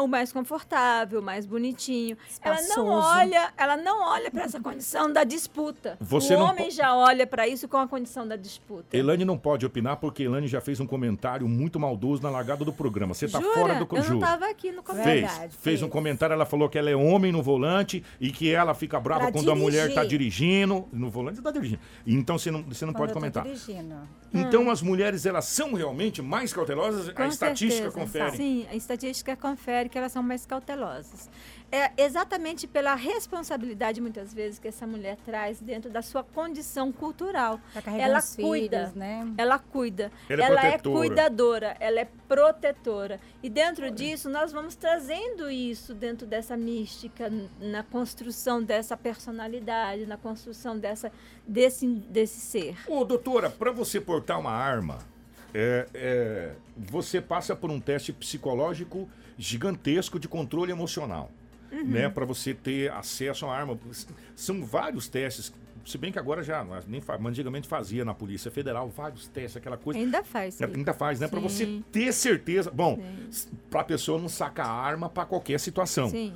o 0.00 0.06
mais 0.06 0.32
confortável, 0.32 1.20
o 1.20 1.22
mais 1.22 1.44
bonitinho. 1.46 2.16
Ela 2.40 2.54
não 2.56 2.62
Espaçoso. 2.62 2.90
olha, 2.90 3.52
ela 3.56 3.76
não 3.76 4.02
olha 4.08 4.30
para 4.30 4.44
essa 4.44 4.60
condição 4.60 5.12
da 5.12 5.24
disputa. 5.24 5.96
Você 6.00 6.34
o 6.34 6.38
não 6.38 6.46
homem 6.46 6.66
po- 6.66 6.70
já 6.70 6.94
olha 6.96 7.26
para 7.26 7.46
isso 7.46 7.68
com 7.68 7.76
a 7.76 7.86
condição 7.86 8.26
da 8.26 8.36
disputa. 8.36 8.96
Elane 8.96 9.24
não 9.24 9.36
pode 9.36 9.66
opinar 9.66 9.96
porque 9.96 10.22
Elane 10.22 10.46
já 10.48 10.60
fez 10.60 10.80
um 10.80 10.86
comentário 10.86 11.46
muito 11.48 11.78
maldoso 11.78 12.22
na 12.22 12.30
largada 12.30 12.64
do 12.64 12.72
programa. 12.72 13.14
Você 13.14 13.28
tá 13.28 13.40
Jura? 13.40 13.54
fora 13.54 13.74
do 13.74 13.88
Eu 13.96 14.04
não 14.04 14.14
estava 14.14 14.46
aqui 14.48 14.72
no 14.72 14.82
Fez, 14.82 14.96
comentário. 14.98 15.50
Fez 15.52 15.80
um 15.82 15.86
fez. 15.86 15.92
comentário, 15.92 16.32
ela 16.34 16.46
falou 16.46 16.68
que 16.68 16.78
ela 16.78 16.90
é 16.90 16.96
homem 16.96 17.30
no 17.32 17.42
volante 17.42 18.02
e 18.20 18.30
que 18.32 18.50
ela 18.50 18.74
fica 18.74 18.98
brava 18.98 19.22
Pra 19.24 19.32
quando 19.32 19.50
a 19.50 19.54
mulher 19.54 19.88
dirigir. 19.88 19.94
tá 19.94 20.04
dirigindo. 20.04 20.88
No 20.92 21.10
volante 21.10 21.36
você 21.36 21.42
tá 21.42 21.50
dirigindo. 21.50 21.80
Então 22.06 22.38
você 22.38 22.50
não, 22.50 22.62
você 22.62 22.86
não 22.86 22.92
Quando 22.92 23.00
pode 23.02 23.12
comentar. 23.12 23.44
dirigindo. 23.44 23.94
Então 24.32 24.70
as 24.70 24.80
mulheres, 24.80 25.26
elas 25.26 25.44
são 25.44 25.74
realmente 25.74 26.22
mais 26.22 26.52
cautelosas? 26.52 27.10
Com 27.12 27.22
a 27.22 27.28
estatística 27.28 27.90
certeza. 27.90 28.00
confere. 28.00 28.36
Sim, 28.36 28.66
a 28.70 28.74
estatística 28.74 29.36
confere 29.36 29.81
que 29.88 29.98
elas 29.98 30.12
são 30.12 30.22
mais 30.22 30.46
cautelosas. 30.46 31.30
É 31.70 31.90
exatamente 31.96 32.66
pela 32.66 32.94
responsabilidade, 32.94 34.00
muitas 34.00 34.34
vezes, 34.34 34.58
que 34.58 34.68
essa 34.68 34.86
mulher 34.86 35.16
traz 35.24 35.58
dentro 35.60 35.90
da 35.90 36.02
sua 36.02 36.22
condição 36.22 36.92
cultural. 36.92 37.58
Tá 37.72 37.90
Ela 37.92 38.20
cuida. 38.20 38.78
filhos, 38.78 38.94
né? 38.94 39.32
Ela 39.38 39.58
cuida. 39.58 40.12
Ela 40.28 40.42
é 40.42 40.46
ela 40.46 40.66
é 40.66 40.78
cuidadora, 40.78 41.76
ela 41.80 42.00
é 42.00 42.08
protetora. 42.28 43.18
E 43.42 43.48
dentro 43.48 43.90
disso, 43.90 44.28
nós 44.28 44.52
vamos 44.52 44.74
trazendo 44.74 45.50
isso 45.50 45.94
dentro 45.94 46.26
dessa 46.26 46.56
mística, 46.56 47.32
na 47.58 47.82
construção 47.82 48.62
dessa 48.62 48.96
personalidade, 48.96 50.04
na 50.04 50.18
construção 50.18 50.78
dessa, 50.78 51.10
desse, 51.46 51.86
desse 51.86 52.40
ser. 52.40 52.76
Ô, 52.86 53.04
doutora, 53.04 53.48
para 53.48 53.72
você 53.72 54.00
portar 54.00 54.38
uma 54.38 54.52
arma, 54.52 54.98
é, 55.54 55.86
é, 55.94 56.52
você 56.76 57.20
passa 57.20 57.54
por 57.54 57.70
um 57.70 57.80
teste 57.80 58.12
psicológico 58.12 59.08
gigantesco 59.38 60.18
de 60.18 60.28
controle 60.28 60.70
emocional, 60.72 61.30
né? 61.84 62.08
Para 62.08 62.24
você 62.24 62.52
ter 62.54 62.90
acesso 62.92 63.46
à 63.46 63.56
arma. 63.56 63.78
São 64.36 64.64
vários 64.64 65.08
testes. 65.08 65.52
Se 65.84 65.98
bem 65.98 66.12
que 66.12 66.18
agora 66.18 66.44
já, 66.44 66.64
nem 66.86 67.00
fa- 67.00 67.18
mas 67.18 67.32
antigamente 67.32 67.66
fazia 67.66 68.04
na 68.04 68.14
Polícia 68.14 68.50
Federal, 68.52 68.88
vários 68.88 69.26
testes, 69.26 69.56
aquela 69.56 69.76
coisa. 69.76 69.98
Ainda 69.98 70.22
faz. 70.22 70.60
É, 70.60 70.66
sim. 70.68 70.74
Ainda 70.76 70.94
faz, 70.94 71.18
né? 71.18 71.26
Para 71.26 71.40
você 71.40 71.80
ter 71.90 72.12
certeza. 72.12 72.70
Bom, 72.70 73.02
para 73.68 73.80
a 73.80 73.84
pessoa 73.84 74.16
não 74.20 74.28
sacar 74.28 74.66
a 74.66 74.72
arma 74.72 75.08
para 75.08 75.24
qualquer 75.26 75.58
situação. 75.58 76.08
Sim. 76.08 76.32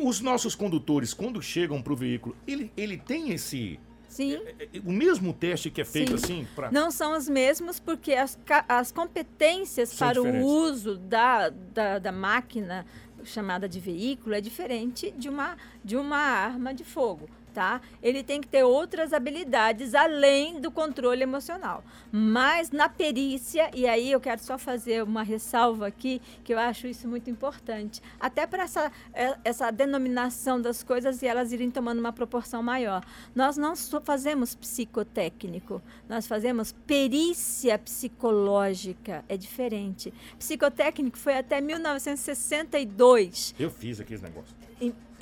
Os 0.00 0.20
nossos 0.20 0.54
condutores, 0.54 1.12
quando 1.12 1.42
chegam 1.42 1.82
para 1.82 1.92
o 1.92 1.96
veículo, 1.96 2.36
ele, 2.46 2.70
ele 2.76 2.96
tem 2.96 3.30
esse. 3.32 3.80
Sim. 4.12 4.34
é, 4.34 4.68
é, 4.76 4.80
O 4.84 4.92
mesmo 4.92 5.32
teste 5.32 5.70
que 5.70 5.80
é 5.80 5.84
feito 5.84 6.18
Sim. 6.18 6.42
assim 6.42 6.48
para. 6.54 6.70
Não 6.70 6.90
são 6.90 7.16
os 7.16 7.28
mesmos, 7.28 7.80
porque 7.80 8.12
as, 8.12 8.38
as 8.68 8.92
competências 8.92 9.88
São 9.88 10.06
para 10.08 10.20
diferentes. 10.20 10.44
o 10.46 10.46
uso 10.46 10.98
da, 10.98 11.48
da, 11.48 11.98
da 11.98 12.12
máquina, 12.12 12.84
chamada 13.24 13.68
de 13.68 13.80
veículo 13.80 14.34
é 14.34 14.40
diferente 14.40 15.10
de 15.12 15.28
uma, 15.28 15.56
de 15.84 15.96
uma 15.96 16.18
arma 16.18 16.74
de 16.74 16.84
fogo 16.84 17.28
tá? 17.52 17.80
Ele 18.02 18.22
tem 18.22 18.40
que 18.40 18.48
ter 18.48 18.64
outras 18.64 19.12
habilidades 19.12 19.94
além 19.94 20.60
do 20.60 20.70
controle 20.70 21.22
emocional. 21.22 21.84
Mas 22.10 22.70
na 22.70 22.88
perícia, 22.88 23.70
e 23.74 23.86
aí 23.86 24.10
eu 24.10 24.20
quero 24.20 24.42
só 24.42 24.58
fazer 24.58 25.02
uma 25.02 25.22
ressalva 25.22 25.86
aqui, 25.86 26.20
que 26.42 26.52
eu 26.52 26.58
acho 26.58 26.86
isso 26.86 27.06
muito 27.06 27.30
importante, 27.30 28.02
até 28.18 28.46
para 28.46 28.64
essa, 28.64 28.90
é, 29.12 29.36
essa 29.44 29.70
denominação 29.70 30.60
das 30.60 30.82
coisas 30.82 31.22
e 31.22 31.26
elas 31.26 31.52
irem 31.52 31.70
tomando 31.70 31.98
uma 31.98 32.12
proporção 32.12 32.62
maior. 32.62 33.04
Nós 33.34 33.56
não 33.56 33.76
só 33.76 34.00
fazemos 34.00 34.54
psicotécnico, 34.54 35.82
nós 36.08 36.26
fazemos 36.26 36.72
perícia 36.86 37.78
psicológica, 37.78 39.24
é 39.28 39.36
diferente. 39.36 40.12
Psicotécnico 40.38 41.18
foi 41.18 41.36
até 41.36 41.60
1962. 41.60 43.54
Eu 43.58 43.70
fiz 43.70 44.00
aqui 44.00 44.14
esse 44.14 44.22
negócio. 44.22 44.62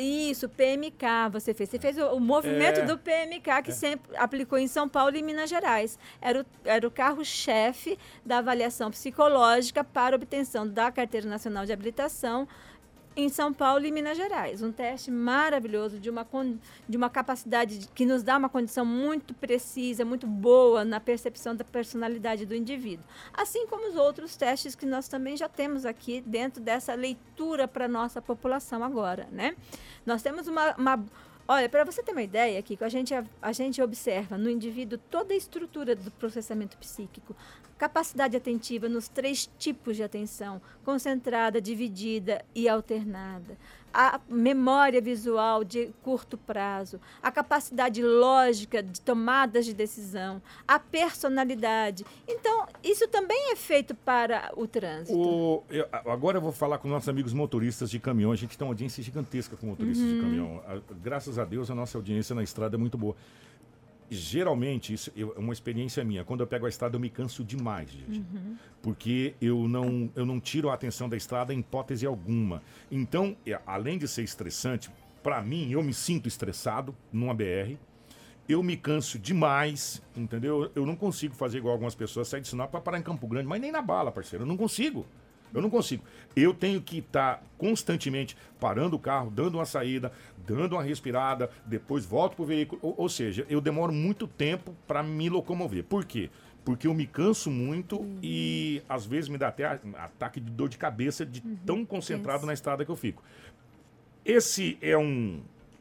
Isso, 0.00 0.48
PMK 0.48 1.28
você 1.30 1.52
fez. 1.52 1.68
Você 1.70 1.78
fez 1.78 1.98
o, 1.98 2.06
o 2.14 2.20
movimento 2.20 2.80
É. 2.80 2.84
do 2.86 2.96
PMK 2.98 3.62
que 3.64 3.72
sempre 3.72 4.16
aplicou 4.16 4.58
em 4.58 4.66
São 4.66 4.88
Paulo 4.88 5.16
e 5.16 5.22
Minas 5.22 5.50
Gerais. 5.50 5.98
Era 6.20 6.40
o, 6.40 6.46
era 6.64 6.86
o 6.86 6.90
carro-chefe 6.90 7.98
da 8.24 8.38
avaliação 8.38 8.90
psicológica 8.90 9.84
para 9.84 10.16
obtenção 10.16 10.66
da 10.66 10.90
Carteira 10.90 11.28
Nacional 11.28 11.66
de 11.66 11.72
Habilitação 11.72 12.48
em 13.20 13.28
São 13.28 13.52
Paulo 13.52 13.85
e 13.85 13.92
Minas 13.92 14.16
Gerais. 14.16 14.62
Um 14.62 14.72
teste 14.72 15.11
maravilhoso 15.11 15.98
de 15.98 16.09
uma, 16.11 16.26
de 16.88 16.96
uma 16.96 17.11
capacidade 17.11 17.78
de- 17.78 17.88
que 17.88 18.04
nos 18.06 18.22
dá 18.22 18.37
uma 18.37 18.48
condição 18.48 18.85
muito 18.85 19.35
precisa, 19.35 20.04
muito 20.04 20.26
boa 20.26 20.85
na 20.85 20.98
percepção 20.98 21.54
da 21.54 21.64
personalidade 21.64 22.46
do 22.46 22.54
indivíduo. 22.54 23.04
Assim 23.33 23.66
como 23.66 23.88
os 23.88 23.96
outros 23.96 24.37
testes 24.37 24.74
que 24.74 24.87
nós 24.87 25.09
também 25.09 25.37
já 25.37 25.48
temos 25.48 25.85
aqui 25.85 26.22
dentro 26.26 26.62
dessa 26.62 26.94
leitura 26.94 27.68
para 27.68 27.85
a 27.85 27.88
nossa 27.88 28.20
população 28.22 28.83
agora, 28.83 29.28
né? 29.30 29.54
Nós 30.04 30.22
temos 30.22 30.48
uma... 30.48 30.74
uma 30.76 31.04
Olha, 31.52 31.68
para 31.68 31.82
você 31.82 32.00
ter 32.00 32.12
uma 32.12 32.22
ideia, 32.22 32.62
Kiko, 32.62 32.84
a 32.84 32.88
gente, 32.88 33.12
a 33.42 33.52
gente 33.52 33.82
observa 33.82 34.38
no 34.38 34.48
indivíduo 34.48 34.96
toda 35.10 35.34
a 35.34 35.36
estrutura 35.36 35.96
do 35.96 36.08
processamento 36.12 36.78
psíquico, 36.78 37.34
capacidade 37.76 38.36
atentiva 38.36 38.88
nos 38.88 39.08
três 39.08 39.50
tipos 39.58 39.96
de 39.96 40.04
atenção, 40.04 40.62
concentrada, 40.84 41.60
dividida 41.60 42.44
e 42.54 42.68
alternada, 42.68 43.58
a 43.92 44.20
memória 44.29 45.00
visual 45.00 45.64
de 45.64 45.90
curto 46.03 46.37
prazo, 46.38 47.00
a 47.22 47.31
capacidade 47.33 48.03
lógica 48.03 48.83
de 48.83 49.00
tomadas 49.00 49.66
de 49.66 49.74
decisão, 49.74 50.40
a 50.66 50.79
personalidade. 50.79 52.05
Então, 52.26 52.66
isso 52.83 53.07
também 53.09 53.53
é 53.53 53.57
feito 53.57 53.94
para 53.94 54.53
o 54.57 54.66
trânsito. 54.66 55.18
O- 55.18 55.62
eu- 55.70 55.87
agora 55.92 56.38
eu 56.38 56.42
vou 56.42 56.53
falar 56.53 56.79
com 56.79 56.88
nossos 56.88 57.09
amigos 57.09 57.33
motoristas 57.33 57.90
de 57.90 57.98
caminhão. 57.98 58.33
A 58.33 58.37
gente 58.37 58.57
tem 58.57 58.66
uma 58.66 58.72
audiência 58.72 59.03
gigantesca 59.03 59.57
com 59.57 59.66
motoristas 59.66 60.07
Uhum. 60.07 60.14
de 60.14 60.20
caminhão. 60.20 60.62
A- 60.66 60.81
graças 61.03 61.38
a 61.38 61.44
Deus, 61.44 61.70
a 61.70 61.74
nossa 61.74 61.98
audiência 61.98 62.35
na 62.35 62.42
estrada 62.42 62.76
é 62.76 62.79
muito 62.79 62.96
boa. 62.96 63.14
Geralmente, 64.11 64.92
isso 64.92 65.12
é 65.16 65.38
uma 65.38 65.53
experiência 65.53 66.03
minha. 66.03 66.25
Quando 66.25 66.40
eu 66.40 66.46
pego 66.46 66.66
a 66.66 66.68
estrada, 66.68 66.96
eu 66.96 67.01
me 67.01 67.09
canso 67.09 67.44
demais, 67.44 67.90
gente. 67.90 68.18
Uhum. 68.18 68.57
Porque 68.83 69.35
eu 69.40 69.68
não, 69.68 70.11
eu 70.16 70.27
não 70.27 70.40
tiro 70.40 70.68
a 70.68 70.75
atenção 70.75 71.09
da 71.09 71.16
estrada 71.16 71.55
em 71.55 71.61
hipótese 71.61 72.05
alguma. 72.05 72.61
Então, 72.90 73.37
é, 73.46 73.61
além 73.64 73.99
de 73.99 74.09
ser 74.09 74.25
estressante, 74.25 74.90
para 75.23 75.40
mim, 75.40 75.70
eu 75.70 75.83
me 75.83 75.94
sinto 75.94 76.27
estressado 76.27 76.94
numa 77.12 77.33
BR. 77.33 77.77
Eu 78.49 78.64
me 78.64 78.77
canso 78.77 79.16
demais, 79.16 80.03
entendeu? 80.16 80.73
Eu 80.75 80.85
não 80.85 80.96
consigo 80.96 81.35
fazer 81.37 81.59
igual 81.59 81.73
algumas 81.73 81.94
pessoas, 81.94 82.27
sair 82.27 82.40
de 82.40 82.49
sinal 82.49 82.66
para 82.66 82.81
parar 82.81 82.99
em 82.99 83.03
Campo 83.03 83.29
Grande, 83.29 83.46
mas 83.46 83.61
nem 83.61 83.70
na 83.70 83.81
bala, 83.81 84.11
parceiro. 84.11 84.42
Eu 84.42 84.49
não 84.49 84.57
consigo. 84.57 85.07
Eu 85.52 85.60
não 85.62 85.70
consigo. 85.70 86.02
Eu 86.36 86.54
tenho 86.54 86.80
que 86.80 86.98
estar 86.98 87.42
constantemente 87.58 88.36
parando 88.58 88.96
o 88.96 88.98
carro, 88.98 89.30
dando 89.30 89.56
uma 89.56 89.64
saída, 89.64 90.12
dando 90.46 90.72
uma 90.74 90.82
respirada, 90.82 91.50
depois 91.66 92.04
volto 92.04 92.36
pro 92.36 92.44
veículo. 92.44 92.78
Ou, 92.82 92.94
ou 92.98 93.08
seja, 93.08 93.44
eu 93.48 93.60
demoro 93.60 93.92
muito 93.92 94.26
tempo 94.26 94.74
para 94.86 95.02
me 95.02 95.28
locomover. 95.28 95.84
Por 95.84 96.04
quê? 96.04 96.30
Porque 96.64 96.86
eu 96.86 96.94
me 96.94 97.06
canso 97.06 97.50
muito 97.50 98.06
e 98.22 98.82
às 98.88 99.06
vezes 99.06 99.28
me 99.28 99.38
dá 99.38 99.48
até 99.48 99.64
ataque 99.96 100.38
de 100.38 100.50
dor 100.50 100.68
de 100.68 100.76
cabeça 100.78 101.24
de 101.24 101.40
tão 101.64 101.84
concentrado 101.84 102.44
na 102.46 102.52
estrada 102.52 102.84
que 102.84 102.90
eu 102.90 102.96
fico. 102.96 103.22
Esse 104.24 104.76
é 104.82 104.96
um, 104.96 105.40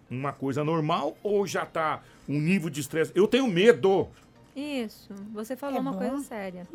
uma 0.10 0.32
coisa 0.32 0.64
normal 0.64 1.18
ou 1.22 1.46
já 1.46 1.66
tá 1.66 2.02
um 2.28 2.40
nível 2.40 2.70
de 2.70 2.80
estresse? 2.80 3.12
Eu 3.14 3.28
tenho 3.28 3.48
medo. 3.48 4.08
Isso, 4.56 5.14
você 5.34 5.56
falou 5.56 5.78
É 5.78 5.80
uma 5.82 5.92
bom. 5.92 6.00
coisa 6.00 6.20
séria. 6.24 6.68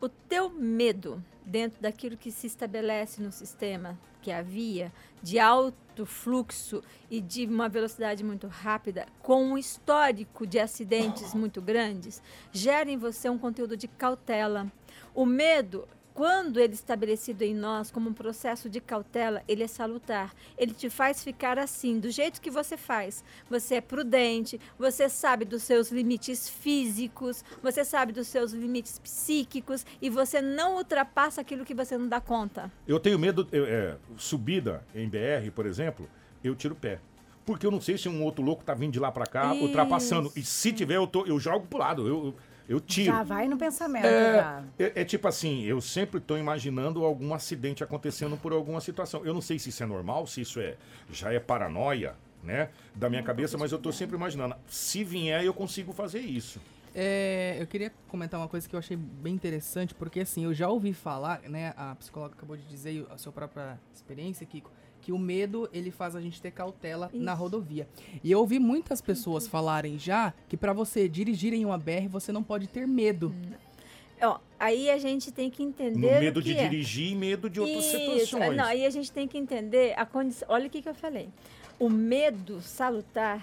O 0.00 0.08
teu 0.08 0.48
medo 0.48 1.20
dentro 1.44 1.82
daquilo 1.82 2.16
que 2.16 2.30
se 2.30 2.46
estabelece 2.46 3.20
no 3.20 3.32
sistema, 3.32 3.98
que 4.22 4.30
é 4.30 4.38
a 4.38 4.42
via, 4.42 4.92
de 5.20 5.40
alto 5.40 6.06
fluxo 6.06 6.84
e 7.10 7.20
de 7.20 7.46
uma 7.46 7.68
velocidade 7.68 8.22
muito 8.22 8.46
rápida, 8.46 9.06
com 9.20 9.42
um 9.42 9.58
histórico 9.58 10.46
de 10.46 10.60
acidentes 10.60 11.34
muito 11.34 11.60
grandes, 11.60 12.22
gera 12.52 12.88
em 12.88 12.96
você 12.96 13.28
um 13.28 13.38
conteúdo 13.38 13.76
de 13.76 13.88
cautela. 13.88 14.70
O 15.12 15.26
medo, 15.26 15.88
quando 16.18 16.58
ele 16.58 16.72
é 16.72 16.74
estabelecido 16.74 17.42
em 17.44 17.54
nós 17.54 17.92
como 17.92 18.10
um 18.10 18.12
processo 18.12 18.68
de 18.68 18.80
cautela, 18.80 19.40
ele 19.46 19.62
é 19.62 19.68
salutar. 19.68 20.34
Ele 20.58 20.74
te 20.74 20.90
faz 20.90 21.22
ficar 21.22 21.60
assim, 21.60 22.00
do 22.00 22.10
jeito 22.10 22.40
que 22.40 22.50
você 22.50 22.76
faz. 22.76 23.22
Você 23.48 23.76
é 23.76 23.80
prudente, 23.80 24.60
você 24.76 25.08
sabe 25.08 25.44
dos 25.44 25.62
seus 25.62 25.92
limites 25.92 26.48
físicos, 26.48 27.44
você 27.62 27.84
sabe 27.84 28.12
dos 28.12 28.26
seus 28.26 28.50
limites 28.50 28.98
psíquicos 28.98 29.86
e 30.02 30.10
você 30.10 30.42
não 30.42 30.78
ultrapassa 30.78 31.40
aquilo 31.40 31.64
que 31.64 31.72
você 31.72 31.96
não 31.96 32.08
dá 32.08 32.20
conta. 32.20 32.68
Eu 32.84 32.98
tenho 32.98 33.16
medo, 33.16 33.46
eu, 33.52 33.64
é, 33.64 33.96
subida 34.16 34.84
em 34.92 35.08
BR, 35.08 35.52
por 35.54 35.66
exemplo, 35.66 36.10
eu 36.42 36.56
tiro 36.56 36.74
o 36.74 36.76
pé. 36.76 36.98
Porque 37.46 37.64
eu 37.64 37.70
não 37.70 37.80
sei 37.80 37.96
se 37.96 38.08
um 38.08 38.24
outro 38.24 38.42
louco 38.42 38.64
tá 38.64 38.74
vindo 38.74 38.92
de 38.92 38.98
lá 38.98 39.12
pra 39.12 39.24
cá, 39.24 39.54
Isso. 39.54 39.66
ultrapassando. 39.66 40.32
E 40.34 40.42
se 40.42 40.72
tiver, 40.72 40.96
eu, 40.96 41.06
tô, 41.06 41.24
eu 41.26 41.38
jogo 41.38 41.68
pro 41.68 41.78
lado, 41.78 42.08
eu, 42.08 42.34
eu 42.68 42.78
tiro. 42.80 43.06
Já 43.12 43.22
vai 43.22 43.48
no 43.48 43.56
pensamento. 43.56 44.04
É, 44.04 44.34
já. 44.34 44.64
é- 44.78 45.00
é 45.00 45.04
tipo 45.04 45.26
assim, 45.26 45.62
eu 45.64 45.80
sempre 45.80 46.18
estou 46.18 46.36
imaginando 46.36 47.04
algum 47.04 47.32
acidente 47.34 47.82
acontecendo 47.82 48.36
por 48.36 48.52
alguma 48.52 48.80
situação. 48.80 49.24
Eu 49.24 49.32
não 49.34 49.40
sei 49.40 49.58
se 49.58 49.70
isso 49.70 49.82
é 49.82 49.86
normal, 49.86 50.26
se 50.26 50.42
isso 50.42 50.60
é 50.60 50.76
já 51.10 51.32
é 51.32 51.40
paranoia, 51.40 52.14
né, 52.42 52.68
da 52.94 53.08
minha 53.10 53.22
cabeça, 53.22 53.56
mas 53.58 53.72
eu 53.72 53.76
estou 53.78 53.92
sempre 53.92 54.14
imaginando. 54.16 54.54
Se 54.68 55.02
vier, 55.02 55.42
eu 55.44 55.52
consigo 55.54 55.92
fazer 55.92 56.20
isso. 56.20 56.60
É, 56.94 57.56
eu 57.60 57.66
queria 57.66 57.92
comentar 58.08 58.40
uma 58.40 58.48
coisa 58.48 58.68
que 58.68 58.74
eu 58.74 58.78
achei 58.78 58.96
bem 58.96 59.34
interessante, 59.34 59.94
porque 59.94 60.20
assim, 60.20 60.44
eu 60.44 60.54
já 60.54 60.68
ouvi 60.68 60.92
falar, 60.92 61.40
né, 61.42 61.72
a 61.76 61.94
psicóloga 61.94 62.34
acabou 62.34 62.56
de 62.56 62.64
dizer, 62.64 63.06
a 63.10 63.18
sua 63.18 63.30
própria 63.32 63.78
experiência, 63.94 64.44
Kiko, 64.46 64.70
que 65.08 65.12
o 65.12 65.18
medo, 65.18 65.70
ele 65.72 65.90
faz 65.90 66.14
a 66.14 66.20
gente 66.20 66.38
ter 66.38 66.50
cautela 66.50 67.10
na 67.14 67.32
Isso. 67.32 67.40
rodovia. 67.42 67.88
E 68.22 68.30
eu 68.30 68.40
ouvi 68.40 68.58
muitas 68.58 69.00
pessoas 69.00 69.48
falarem 69.48 69.98
já 69.98 70.34
que 70.50 70.54
pra 70.54 70.74
você 70.74 71.08
dirigir 71.08 71.54
em 71.54 71.64
uma 71.64 71.78
BR, 71.78 72.06
você 72.10 72.30
não 72.30 72.42
pode 72.42 72.66
ter 72.66 72.86
medo. 72.86 73.34
Ó, 74.20 74.38
aí 74.60 74.90
a 74.90 74.98
gente 74.98 75.32
tem 75.32 75.48
que 75.48 75.62
No 75.62 75.70
entender. 75.70 76.20
medo 76.20 76.40
o 76.40 76.42
de 76.42 76.52
que 76.52 76.60
é. 76.60 76.68
dirigir 76.68 77.12
e 77.12 77.14
medo 77.14 77.48
de 77.48 77.58
outras 77.58 77.86
Isso, 77.86 77.96
situações. 77.96 78.54
Não, 78.54 78.64
aí 78.66 78.84
a 78.84 78.90
gente 78.90 79.10
tem 79.10 79.26
que 79.26 79.38
entender 79.38 79.94
a 79.98 80.04
condição. 80.04 80.46
Olha 80.50 80.66
o 80.66 80.70
que, 80.70 80.82
que 80.82 80.88
eu 80.90 80.94
falei. 80.94 81.30
O 81.80 81.88
medo 81.88 82.60
salutar 82.60 83.42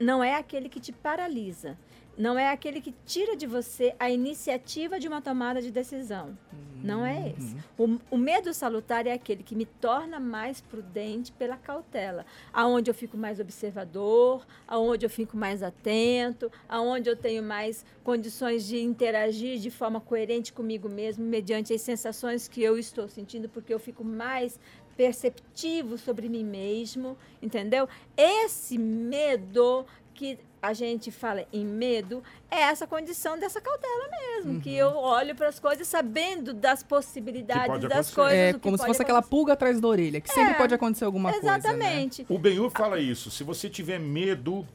não 0.00 0.24
é 0.24 0.34
aquele 0.34 0.68
que 0.68 0.80
te 0.80 0.90
paralisa. 0.90 1.78
Não 2.16 2.38
é 2.38 2.50
aquele 2.50 2.80
que 2.80 2.94
tira 3.04 3.36
de 3.36 3.46
você 3.46 3.94
a 3.98 4.10
iniciativa 4.10 4.98
de 4.98 5.06
uma 5.06 5.20
tomada 5.20 5.60
de 5.60 5.70
decisão. 5.70 6.36
Não 6.82 7.04
é 7.04 7.34
esse. 7.36 7.56
O, 7.76 7.98
o 8.12 8.16
medo 8.16 8.54
salutar 8.54 9.06
é 9.06 9.12
aquele 9.12 9.42
que 9.42 9.56
me 9.56 9.66
torna 9.66 10.20
mais 10.20 10.60
prudente 10.60 11.32
pela 11.32 11.56
cautela. 11.56 12.24
Aonde 12.52 12.90
eu 12.90 12.94
fico 12.94 13.16
mais 13.16 13.40
observador, 13.40 14.46
aonde 14.68 15.04
eu 15.04 15.10
fico 15.10 15.36
mais 15.36 15.62
atento, 15.62 16.50
aonde 16.68 17.10
eu 17.10 17.16
tenho 17.16 17.42
mais 17.42 17.84
condições 18.04 18.64
de 18.66 18.78
interagir 18.80 19.58
de 19.58 19.70
forma 19.70 20.00
coerente 20.00 20.52
comigo 20.52 20.88
mesmo, 20.88 21.24
mediante 21.24 21.72
as 21.74 21.80
sensações 21.80 22.46
que 22.46 22.62
eu 22.62 22.78
estou 22.78 23.08
sentindo, 23.08 23.48
porque 23.48 23.74
eu 23.74 23.80
fico 23.80 24.04
mais 24.04 24.60
perceptivo 24.96 25.98
sobre 25.98 26.28
mim 26.28 26.44
mesmo, 26.44 27.18
entendeu? 27.42 27.88
Esse 28.16 28.78
medo 28.78 29.84
que 30.16 30.38
a 30.60 30.72
gente 30.72 31.10
fala 31.12 31.46
em 31.52 31.64
medo 31.64 32.22
é 32.50 32.62
essa 32.62 32.86
condição 32.86 33.38
dessa 33.38 33.60
cautela 33.60 34.08
mesmo, 34.10 34.60
que 34.60 34.74
eu 34.74 34.88
olho 34.96 35.34
para 35.36 35.48
as 35.48 35.60
coisas 35.60 35.86
sabendo 35.86 36.52
das 36.52 36.82
possibilidades 36.82 37.66
pode 37.66 37.86
das 37.86 38.12
coisas. 38.12 38.32
É 38.36 38.52
do 38.52 38.58
que 38.58 38.62
como 38.64 38.76
se 38.78 38.84
fosse 38.84 39.02
aquela 39.02 39.18
acontecer. 39.20 39.30
pulga 39.36 39.52
atrás 39.52 39.80
da 39.80 39.86
orelha, 39.86 40.20
que 40.20 40.28
sempre 40.28 40.54
É, 40.54 40.56
pode 40.56 40.74
acontecer 40.74 41.04
alguma 41.04 41.30
coisa. 41.30 41.46
né? 41.46 41.58
Exatamente. 41.58 42.26
O 42.28 42.38
Benhur 42.38 42.70
fala 42.70 42.98
isso. 42.98 43.30
Se 43.30 43.44
você 43.44 43.68
tiver 43.68 44.00
medo 44.00 44.66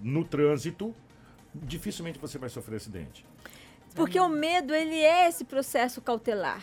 no 0.00 0.24
trânsito, 0.24 0.94
dificilmente 1.54 2.18
você 2.18 2.38
vai 2.38 2.48
sofrer 2.48 2.76
acidente. 2.76 3.26
Porque 3.94 4.18
o 4.18 4.28
medo, 4.28 4.74
ele 4.74 4.98
é 4.98 5.28
esse 5.28 5.44
processo 5.44 6.00
cautelar. 6.00 6.62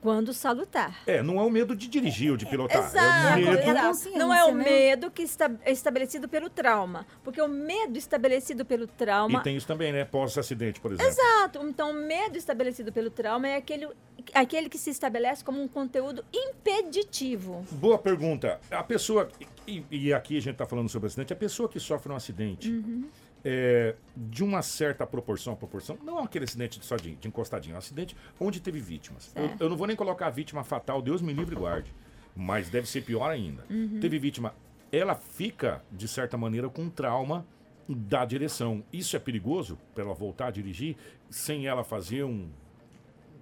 Quando 0.00 0.32
salutar. 0.32 1.02
É, 1.06 1.22
não 1.22 1.40
é 1.40 1.42
o 1.42 1.50
medo 1.50 1.74
de 1.74 1.88
dirigir 1.88 2.30
ou 2.30 2.36
de 2.36 2.46
pilotar. 2.46 2.84
Exato, 2.84 3.38
é 3.38 3.42
o 3.42 3.50
medo. 3.50 3.70
exato. 3.70 4.18
Não 4.18 4.32
é 4.32 4.44
o 4.44 4.54
né? 4.54 4.64
medo 4.64 5.10
que 5.10 5.22
está 5.22 5.50
é 5.64 5.72
estabelecido 5.72 6.28
pelo 6.28 6.48
trauma. 6.48 7.06
Porque 7.24 7.40
o 7.40 7.48
medo 7.48 7.98
estabelecido 7.98 8.64
pelo 8.64 8.86
trauma 8.86 9.40
E 9.40 9.42
tem 9.42 9.56
isso 9.56 9.66
também, 9.66 9.92
né? 9.92 10.04
Pós-acidente, 10.04 10.80
por 10.80 10.92
exemplo. 10.92 11.10
Exato. 11.10 11.66
Então, 11.66 11.90
o 11.90 11.94
medo 11.94 12.36
estabelecido 12.36 12.92
pelo 12.92 13.10
trauma 13.10 13.48
é 13.48 13.56
aquele 13.56 13.88
aquele 14.34 14.68
que 14.68 14.78
se 14.78 14.90
estabelece 14.90 15.44
como 15.44 15.62
um 15.62 15.68
conteúdo 15.68 16.24
impeditivo. 16.32 17.64
Boa 17.72 17.98
pergunta. 17.98 18.60
A 18.70 18.82
pessoa, 18.82 19.28
e, 19.66 19.84
e 19.90 20.12
aqui 20.12 20.36
a 20.36 20.40
gente 20.40 20.54
está 20.54 20.66
falando 20.66 20.88
sobre 20.88 21.06
acidente, 21.06 21.32
a 21.32 21.36
pessoa 21.36 21.68
que 21.68 21.78
sofre 21.78 22.12
um 22.12 22.16
acidente, 22.16 22.70
Uhum. 22.70 23.04
É, 23.48 23.94
de 24.16 24.42
uma 24.42 24.60
certa 24.60 25.06
proporção 25.06 25.54
proporção, 25.54 25.96
não 26.02 26.18
aquele 26.18 26.44
acidente 26.44 26.84
só 26.84 26.96
de, 26.96 27.14
de 27.14 27.28
encostadinho, 27.28 27.74
é 27.74 27.76
um 27.76 27.78
acidente 27.78 28.16
onde 28.40 28.58
teve 28.58 28.80
vítimas. 28.80 29.30
Eu, 29.36 29.46
Certo. 29.46 29.60
eu 29.60 29.68
não 29.70 29.76
vou 29.76 29.86
nem 29.86 29.94
colocar 29.94 30.26
a 30.26 30.30
vítima 30.30 30.64
fatal, 30.64 31.00
Deus 31.00 31.22
me 31.22 31.32
livre 31.32 31.54
e 31.54 31.58
guarde, 31.58 31.94
mas 32.34 32.68
deve 32.68 32.88
ser 32.88 33.02
pior 33.02 33.30
ainda. 33.30 33.64
Uhum. 33.70 34.00
Teve 34.00 34.18
vítima, 34.18 34.52
ela 34.90 35.14
fica, 35.14 35.80
de 35.92 36.08
certa 36.08 36.36
maneira, 36.36 36.68
com 36.68 36.90
trauma 36.90 37.46
da 37.88 38.24
direção. 38.24 38.82
Isso 38.92 39.14
é 39.14 39.20
perigoso 39.20 39.78
para 39.94 40.02
ela 40.02 40.14
voltar 40.14 40.48
a 40.48 40.50
dirigir 40.50 40.96
sem 41.30 41.68
ela 41.68 41.84
fazer 41.84 42.24
um, 42.24 42.48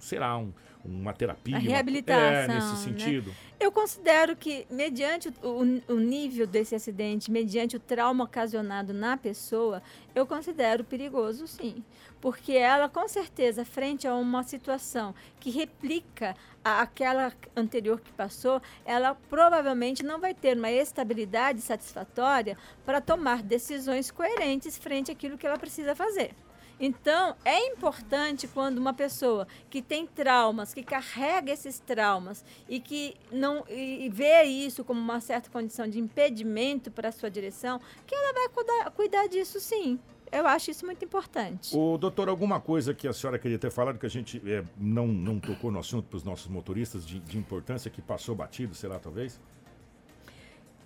será 0.05 0.37
um, 0.37 0.53
uma 0.85 1.13
terapia? 1.13 1.57
A 1.57 1.61
uma- 1.61 1.69
reabilitação, 1.71 2.23
É, 2.23 2.49
nesse 2.49 2.73
né? 2.73 2.77
sentido. 2.77 3.35
Eu 3.59 3.73
considero 3.73 4.37
que, 4.37 4.67
mediante 4.71 5.29
o, 5.43 5.49
o- 5.89 5.95
o 5.95 5.99
nível 6.01 6.47
desse 6.47 6.75
acidente, 6.75 7.31
mediante 7.31 7.77
o 7.77 7.81
trauma 7.81 8.25
ocasionado 8.25 8.93
na 8.93 9.17
pessoa, 9.17 9.83
eu 10.15 10.27
considero 10.27 10.85
perigoso, 10.85 11.47
sim. 11.47 11.83
Porque 12.21 12.53
ela, 12.53 12.89
com 12.89 13.07
certeza, 13.09 13.65
frente 13.65 14.07
a 14.09 14.15
uma 14.15 14.43
situação 14.43 15.15
que 15.41 15.51
replica 15.51 16.35
a- 16.65 16.81
aquela 16.83 17.33
anterior 17.57 18.01
que 18.01 18.13
passou, 18.13 18.61
ela 18.85 19.15
provavelmente 19.31 20.03
não 20.03 20.19
vai 20.21 20.35
ter 20.35 20.57
uma 20.57 20.71
estabilidade 20.71 21.61
satisfatória 21.61 22.57
para 22.85 23.01
tomar 23.01 23.43
decisões 23.43 24.11
coerentes 24.11 24.77
frente 24.77 25.11
àquilo 25.11 25.37
que 25.39 25.47
ela 25.47 25.59
precisa 25.59 25.95
fazer. 25.95 26.33
Então, 26.79 27.37
é 27.45 27.69
importante 27.69 28.49
quando 28.49 28.79
uma 28.79 28.93
pessoa 28.93 29.47
que 29.71 29.81
tem 29.81 30.07
traumas, 30.07 30.75
que 30.75 30.83
carrega 30.83 31.53
esses 31.53 31.79
traumas 31.79 32.45
e 32.69 32.81
que 32.81 33.15
não 33.31 33.65
e, 33.69 34.09
vê 34.13 34.43
isso 34.43 34.85
como 34.85 35.01
uma 35.01 35.21
certa 35.21 35.49
condição 35.51 35.89
de 35.89 35.99
impedimento 35.99 36.91
para 36.91 37.09
a 37.09 37.13
sua 37.13 37.31
direção, 37.31 37.81
que 38.07 38.15
ela 38.15 38.33
vai 38.33 38.49
cuidar, 38.49 38.91
cuidar 38.91 39.27
disso 39.29 39.61
sim. 39.61 39.99
Eu 40.33 40.49
acho 40.49 40.73
isso 40.73 40.85
muito 40.85 41.05
importante. 41.05 41.77
O 41.77 41.97
doutor, 41.97 42.29
alguma 42.29 42.61
coisa 42.61 42.93
que 42.93 43.07
a 43.07 43.13
senhora 43.13 43.39
queria 43.39 43.59
ter 43.59 43.71
falado 43.71 44.01
que 44.01 44.07
a 44.07 44.11
gente 44.11 44.43
é, 44.45 44.65
não, 44.77 45.07
não 45.07 45.39
tocou 45.39 45.71
no 45.71 45.79
assunto 45.79 46.09
para 46.09 46.17
os 46.17 46.25
nossos 46.25 46.49
motoristas 46.49 47.07
de, 47.07 47.21
de 47.21 47.39
importância 47.39 47.89
que 47.89 48.03
passou 48.03 48.35
batido, 48.35 48.75
sei 48.75 48.89
lá, 48.89 48.99
talvez? 48.99 49.41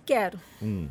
Quero. 0.05 0.39
Hum. 0.61 0.87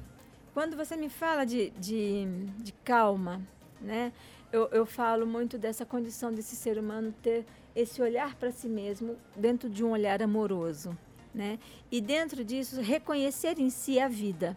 Quando 0.52 0.76
você 0.76 0.96
me 0.96 1.08
fala 1.08 1.44
de, 1.44 1.70
de, 1.70 2.26
de 2.58 2.72
calma, 2.84 3.40
né? 3.80 4.12
Eu, 4.50 4.66
eu 4.68 4.86
falo 4.86 5.26
muito 5.26 5.58
dessa 5.58 5.84
condição 5.84 6.32
desse 6.32 6.56
ser 6.56 6.78
humano 6.78 7.14
ter 7.22 7.44
esse 7.76 8.00
olhar 8.00 8.34
para 8.36 8.50
si 8.50 8.66
mesmo 8.66 9.16
dentro 9.36 9.68
de 9.68 9.84
um 9.84 9.90
olhar 9.90 10.22
amoroso, 10.22 10.96
né? 11.34 11.58
E 11.90 12.00
dentro 12.00 12.42
disso 12.42 12.80
reconhecer 12.80 13.58
em 13.58 13.68
si 13.68 14.00
a 14.00 14.08
vida. 14.08 14.56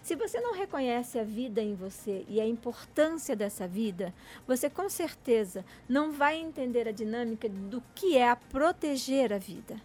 Se 0.00 0.14
você 0.14 0.40
não 0.40 0.54
reconhece 0.54 1.18
a 1.18 1.24
vida 1.24 1.60
em 1.60 1.74
você 1.74 2.24
e 2.28 2.40
a 2.40 2.46
importância 2.46 3.34
dessa 3.34 3.66
vida, 3.66 4.14
você 4.46 4.70
com 4.70 4.88
certeza 4.88 5.64
não 5.88 6.12
vai 6.12 6.36
entender 6.36 6.88
a 6.88 6.92
dinâmica 6.92 7.48
do 7.48 7.82
que 7.94 8.16
é 8.16 8.28
a 8.28 8.36
proteger 8.36 9.32
a 9.32 9.38
vida. 9.38 9.76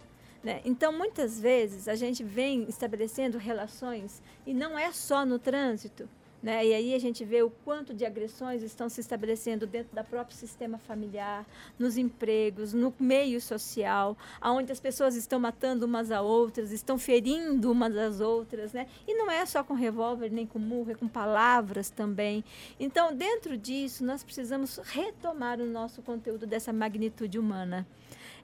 né? 0.42 0.60
Então, 0.64 0.92
muitas 0.92 1.40
vezes, 1.40 1.88
a 1.88 1.96
gente 1.96 2.22
vem 2.22 2.64
estabelecendo 2.68 3.38
relações, 3.38 4.22
e 4.46 4.54
não 4.54 4.78
é 4.78 4.92
só 4.92 5.26
no 5.26 5.38
trânsito, 5.38 6.08
né? 6.42 6.64
E 6.66 6.74
aí 6.74 6.94
a 6.94 6.98
gente 6.98 7.24
vê 7.24 7.42
o 7.42 7.50
quanto 7.50 7.92
de 7.92 8.04
agressões 8.04 8.62
estão 8.62 8.88
se 8.88 9.00
estabelecendo 9.00 9.66
dentro 9.66 9.94
do 9.94 10.04
próprio 10.04 10.36
sistema 10.36 10.78
familiar, 10.78 11.44
nos 11.78 11.96
empregos, 11.96 12.72
no 12.72 12.94
meio 12.98 13.40
social, 13.40 14.16
aonde 14.40 14.70
as 14.70 14.80
pessoas 14.80 15.16
estão 15.16 15.40
matando 15.40 15.86
umas 15.86 16.10
a 16.10 16.20
outras, 16.20 16.70
estão 16.70 16.98
ferindo 16.98 17.70
umas 17.70 17.96
às 17.96 18.20
outras, 18.20 18.72
né? 18.72 18.86
E 19.06 19.14
não 19.14 19.30
é 19.30 19.44
só 19.46 19.64
com 19.64 19.74
revólver, 19.74 20.30
nem 20.30 20.46
com 20.46 20.58
murro, 20.58 20.92
é 20.92 20.94
com 20.94 21.08
palavras 21.08 21.90
também. 21.90 22.44
Então, 22.78 23.14
dentro 23.14 23.56
disso, 23.56 24.04
nós 24.04 24.22
precisamos 24.22 24.78
retomar 24.84 25.60
o 25.60 25.66
nosso 25.66 26.02
conteúdo 26.02 26.46
dessa 26.46 26.72
magnitude 26.72 27.38
humana 27.38 27.86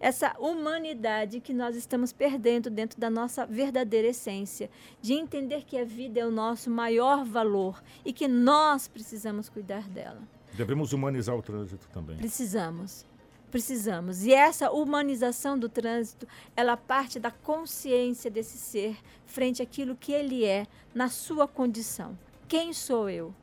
essa 0.04 0.36
humanidade 0.38 1.40
que 1.40 1.54
nós 1.54 1.74
estamos 1.74 2.12
perdendo 2.12 2.68
dentro 2.68 3.00
da 3.00 3.08
nossa 3.08 3.46
verdadeira 3.46 4.08
essência, 4.08 4.68
de 5.00 5.14
entender 5.14 5.64
que 5.64 5.78
a 5.78 5.84
vida 5.84 6.20
é 6.20 6.26
o 6.26 6.30
nosso 6.30 6.68
maior 6.68 7.24
valor 7.24 7.82
e 8.04 8.12
que 8.12 8.28
nós 8.28 8.86
precisamos 8.86 9.48
cuidar 9.48 9.88
dela. 9.88 10.20
Devemos 10.52 10.92
humanizar 10.92 11.34
o 11.34 11.40
trânsito 11.40 11.88
também. 11.88 12.18
Precisamos. 12.18 13.06
Precisamos. 13.50 14.26
E 14.26 14.34
essa 14.34 14.70
humanização 14.70 15.58
do 15.58 15.70
trânsito, 15.70 16.28
ela 16.54 16.76
parte 16.76 17.18
da 17.18 17.30
consciência 17.30 18.30
desse 18.30 18.58
ser 18.58 18.98
frente 19.24 19.62
àquilo 19.62 19.96
que 19.96 20.12
ele 20.12 20.44
é 20.44 20.66
na 20.94 21.08
sua 21.08 21.48
condição. 21.48 22.18
Quem 22.46 22.74
sou 22.74 23.08
eu? 23.08 23.34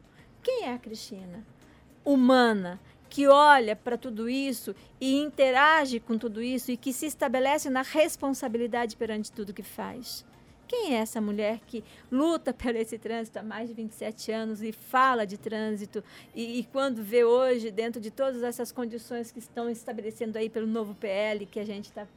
Quem 0.44 0.66
é 0.66 0.76
a 0.76 0.78
Cristina? 0.78 1.44
Humana, 2.06 2.80
que 3.12 3.28
olha 3.28 3.76
para 3.76 3.98
tudo 3.98 4.30
isso 4.30 4.74
e 5.00 5.18
interage 5.18 6.00
com 6.00 6.18
tudo 6.18 6.42
isso 6.42 6.72
e 6.72 6.78
que 6.78 6.94
se 6.94 7.06
estabelece 7.06 7.70
na 7.70 7.82
responsabilidade 7.82 8.96
perante 8.96 9.30
tudo 9.30 9.54
que 9.54 9.62
faz. 9.62 10.26
Quem 10.66 10.96
é 10.96 11.00
essa 11.00 11.20
mulher 11.20 11.60
que 11.68 11.84
luta 12.10 12.54
por 12.54 12.74
esse 12.74 12.98
trânsito 12.98 13.38
há 13.38 13.44
mais 13.44 13.68
de 13.68 13.76
27 13.76 14.32
anos 14.32 14.64
e 14.64 14.72
fala 14.72 15.28
de 15.28 15.38
trânsito 15.38 16.02
e, 16.34 16.60
e 16.60 16.64
quando 16.64 17.04
vê 17.04 17.26
hoje, 17.26 17.70
dentro 17.70 18.00
de 18.00 18.10
todas 18.10 18.44
essas 18.44 18.72
condições 18.72 19.30
que 19.30 19.40
estão 19.40 19.70
estabelecendo 19.70 20.38
aí 20.38 20.50
pelo 20.50 20.66
novo 20.66 20.96
PL 20.96 21.46
que 21.46 21.60
a 21.60 21.66
gente 21.66 21.88
está 21.88 22.08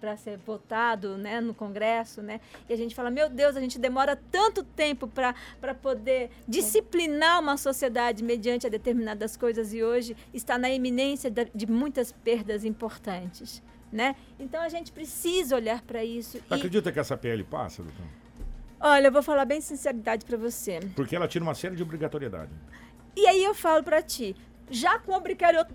para 0.00 0.16
ser 0.16 0.36
votado 0.38 1.16
né, 1.16 1.40
no 1.40 1.52
Congresso, 1.54 2.22
né? 2.22 2.40
E 2.68 2.72
a 2.72 2.76
gente 2.76 2.94
fala, 2.94 3.10
meu 3.10 3.28
Deus, 3.28 3.56
a 3.56 3.60
gente 3.60 3.78
demora 3.78 4.16
tanto 4.30 4.62
tempo 4.62 5.08
para 5.08 5.34
poder 5.74 6.30
disciplinar 6.46 7.40
uma 7.40 7.56
sociedade 7.56 8.22
mediante 8.22 8.66
a 8.66 8.70
determinadas 8.70 9.36
coisas 9.36 9.72
e 9.72 9.82
hoje 9.82 10.16
está 10.34 10.58
na 10.58 10.70
iminência 10.70 11.30
da- 11.30 11.46
de 11.54 11.66
muitas 11.66 12.12
perdas 12.12 12.64
importantes, 12.64 13.62
né? 13.92 14.14
Então 14.38 14.60
a 14.62 14.68
gente 14.68 14.92
precisa 14.92 15.56
olhar 15.56 15.82
para 15.82 16.04
isso. 16.04 16.38
E, 16.50 16.54
Acredita 16.54 16.90
que 16.92 16.98
essa 17.00 17.16
PL 17.16 17.42
passa, 17.44 17.82
doutor? 17.82 18.04
olha, 18.80 19.08
eu 19.08 19.12
vou 19.12 19.22
falar 19.22 19.44
bem 19.44 19.60
sinceridade 19.60 20.24
para 20.24 20.36
você. 20.36 20.80
Porque 20.94 21.16
ela 21.16 21.26
tira 21.26 21.42
uma 21.44 21.54
série 21.54 21.74
de 21.76 21.82
obrigatoriedade. 21.82 22.50
E 23.16 23.26
aí 23.26 23.42
eu 23.42 23.54
falo 23.54 23.82
para 23.82 24.02
ti, 24.02 24.36
já 24.70 24.98
com 24.98 25.12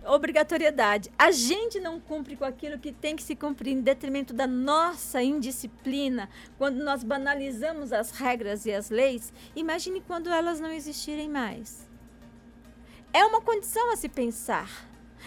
obrigatoriedade, 0.05 1.09
a 1.17 1.31
gente 1.31 1.79
não 1.79 1.99
cumpre 1.99 2.35
com 2.35 2.43
aquilo 2.45 2.77
que 2.77 2.91
tem 2.91 3.15
que 3.15 3.23
se 3.23 3.35
cumprir 3.35 3.71
em 3.71 3.81
detrimento 3.81 4.33
da 4.33 4.45
nossa 4.45 5.21
indisciplina, 5.23 6.29
quando 6.57 6.83
nós 6.83 7.03
banalizamos 7.03 7.93
as 7.93 8.11
regras 8.11 8.65
e 8.65 8.73
as 8.73 8.89
leis, 8.89 9.31
imagine 9.55 10.01
quando 10.01 10.29
elas 10.29 10.59
não 10.59 10.71
existirem 10.71 11.29
mais. 11.29 11.87
É 13.13 13.25
uma 13.25 13.41
condição 13.41 13.91
a 13.91 13.95
se 13.95 14.07
pensar. 14.09 14.69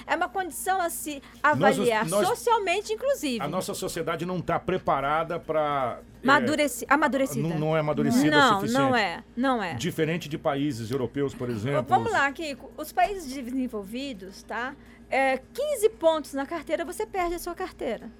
É 0.06 0.16
uma 0.16 0.28
condição 0.28 0.80
a 0.80 0.90
se 0.90 1.22
avaliar, 1.42 2.06
nós- 2.08 2.26
socialmente, 2.26 2.92
inclusive. 2.92 3.40
A 3.44 3.46
nossa 3.48 3.72
sociedade 3.74 4.26
não 4.26 4.38
está 4.38 4.58
preparada 4.58 5.38
para. 5.38 6.00
Madureci, 6.24 6.86
amadurecida. 6.88 7.48
não, 7.48 7.58
não 7.58 7.76
é 7.76 7.80
amadurecida 7.80 8.36
o 8.36 8.40
Não, 8.40 8.54
suficiente. 8.60 8.82
não 8.82 8.96
é. 8.96 9.24
Não 9.36 9.62
é. 9.62 9.74
Diferente 9.74 10.28
de 10.28 10.38
países 10.38 10.90
europeus, 10.90 11.34
por 11.34 11.50
exemplo. 11.50 11.84
Vamos 11.88 12.10
lá, 12.12 12.30
Kiko. 12.32 12.70
Os 12.76 12.92
países 12.92 13.32
desenvolvidos, 13.32 14.42
tá? 14.42 14.74
É, 15.10 15.38
15 15.52 15.88
pontos 15.90 16.32
na 16.32 16.46
carteira, 16.46 16.84
você 16.84 17.04
perde 17.06 17.34
a 17.34 17.38
sua 17.38 17.54
carteira. 17.54 18.10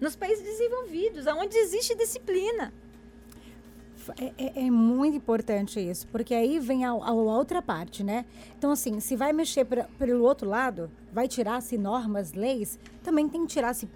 Nos 0.00 0.14
países 0.16 0.42
desenvolvidos, 0.44 1.26
onde 1.26 1.56
existe 1.56 1.94
disciplina. 1.96 2.72
É, 4.18 4.32
é- 4.38 4.66
é 4.66 4.70
muito 4.70 5.16
importante 5.16 5.78
isso, 5.78 6.06
porque 6.08 6.34
aí 6.34 6.58
vem 6.58 6.84
a, 6.86 6.90
a 6.90 7.12
outra 7.12 7.60
parte, 7.60 8.02
né? 8.02 8.24
Então, 8.58 8.70
assim, 8.72 8.98
se 8.98 9.14
vai 9.14 9.30
mexer 9.32 9.64
pra- 9.66 9.84
pelo 9.98 10.22
outro 10.24 10.48
lado, 10.48 10.90
vai 11.12 11.28
tirar-se 11.28 11.76
normas, 11.76 12.32
leis, 12.32 12.78
também 13.04 13.28
tem 13.28 13.42
que 13.42 13.52
tirar-se 13.52 13.86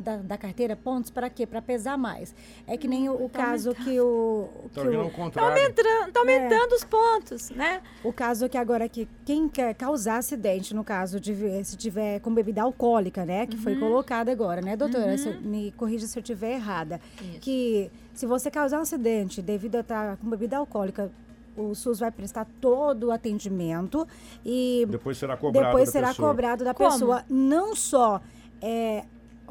da, 0.00 0.16
da 0.16 0.38
carteira 0.38 0.74
pontos 0.74 1.10
para 1.10 1.28
quê? 1.30 1.46
Para 1.46 1.60
pesar 1.62 1.96
mais. 1.96 2.34
É 2.66 2.76
que 2.76 2.88
nem 2.88 3.08
o, 3.08 3.24
o 3.24 3.28
Tá 3.28 3.38
caso 3.46 3.74
que 3.74 4.00
o. 4.00 4.48
Tá 4.74 4.82
que 4.82 4.88
o- 4.88 5.06
o 5.06 5.10
contrário. 5.10 5.56
Está 6.08 6.20
aumentando 6.20 6.72
os 6.74 6.84
pontos, 6.84 7.50
né? 7.50 7.82
O 8.02 8.12
caso 8.12 8.48
que 8.48 8.56
agora 8.58 8.88
que 8.88 9.08
quem 9.24 9.48
quer 9.48 9.74
causar 9.74 10.16
acidente, 10.18 10.74
no 10.74 10.82
caso 10.82 11.20
de 11.20 11.34
se 11.64 11.76
tiver 11.76 12.20
com 12.20 12.32
bebida 12.34 12.62
alcoólica, 12.62 13.24
né, 13.24 13.46
que 13.46 13.56
Uhum. 13.56 13.62
foi 13.62 13.76
colocado 13.76 14.28
agora, 14.30 14.60
né, 14.60 14.76
doutora? 14.76 15.16
Se- 15.18 15.30
me 15.40 15.72
corrija 15.72 16.06
se 16.06 16.18
eu 16.18 16.22
estiver 16.22 16.52
errada. 16.54 17.00
Que 17.40 17.90
se 18.14 18.26
você 18.26 18.50
causar 18.50 18.78
um 18.78 18.82
acidente 18.82 19.40
devido 19.42 19.76
a 19.76 19.80
estar 19.80 20.16
com 20.16 20.28
bebida 20.28 20.56
alcoólica, 20.56 21.10
o 21.56 21.74
SUS 21.74 21.98
vai 21.98 22.10
prestar 22.10 22.46
todo 22.60 23.08
o 23.08 23.10
atendimento 23.12 24.06
e 24.44 24.86
Depois 24.88 25.18
será 25.18 25.36
cobrado. 25.36 25.66
depois 25.66 25.86
da 25.88 25.92
será 25.92 26.08
pessoa. 26.08 26.28
cobrado 26.28 26.64
da 26.64 26.72
Como? 26.72 26.90
pessoa 26.90 27.24
não 27.28 27.74
só 27.76 28.20
é, 28.62 29.04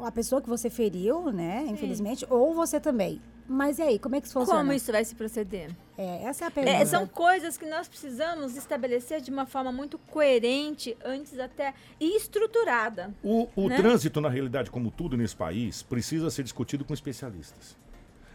a 0.04 0.12
pessoa 0.12 0.40
que 0.40 0.48
você 0.48 0.68
feriu, 0.70 1.30
né, 1.32 1.66
infelizmente, 1.68 2.26
ou 2.28 2.54
você 2.54 2.80
também. 2.80 3.20
Mas 3.48 3.80
e 3.80 3.82
aí, 3.82 3.98
como 3.98 4.14
é 4.14 4.20
que 4.20 4.28
isso 4.28 4.38
funciona? 4.38 4.60
Como 4.60 4.72
isso 4.72 4.92
vai 4.92 5.04
se 5.04 5.12
proceder? 5.14 5.70
É, 5.98 6.22
essa 6.22 6.44
é 6.44 6.48
a 6.48 6.50
pergunta. 6.52 6.76
É, 6.76 6.84
são 6.84 7.04
coisas 7.04 7.58
que 7.58 7.66
nós 7.66 7.88
precisamos 7.88 8.56
estabelecer 8.56 9.20
de 9.20 9.30
uma 9.30 9.44
forma 9.44 9.72
muito 9.72 9.98
coerente, 9.98 10.96
antes 11.04 11.36
até, 11.36 11.74
e 11.98 12.16
estruturada. 12.16 13.12
O, 13.24 13.48
o 13.56 13.68
Né? 13.68 13.76
trânsito, 13.76 14.20
na 14.20 14.28
realidade, 14.28 14.70
como 14.70 14.88
tudo 14.88 15.16
nesse 15.16 15.34
país, 15.34 15.82
precisa 15.82 16.30
ser 16.30 16.44
discutido 16.44 16.84
com 16.84 16.94
especialistas. 16.94 17.76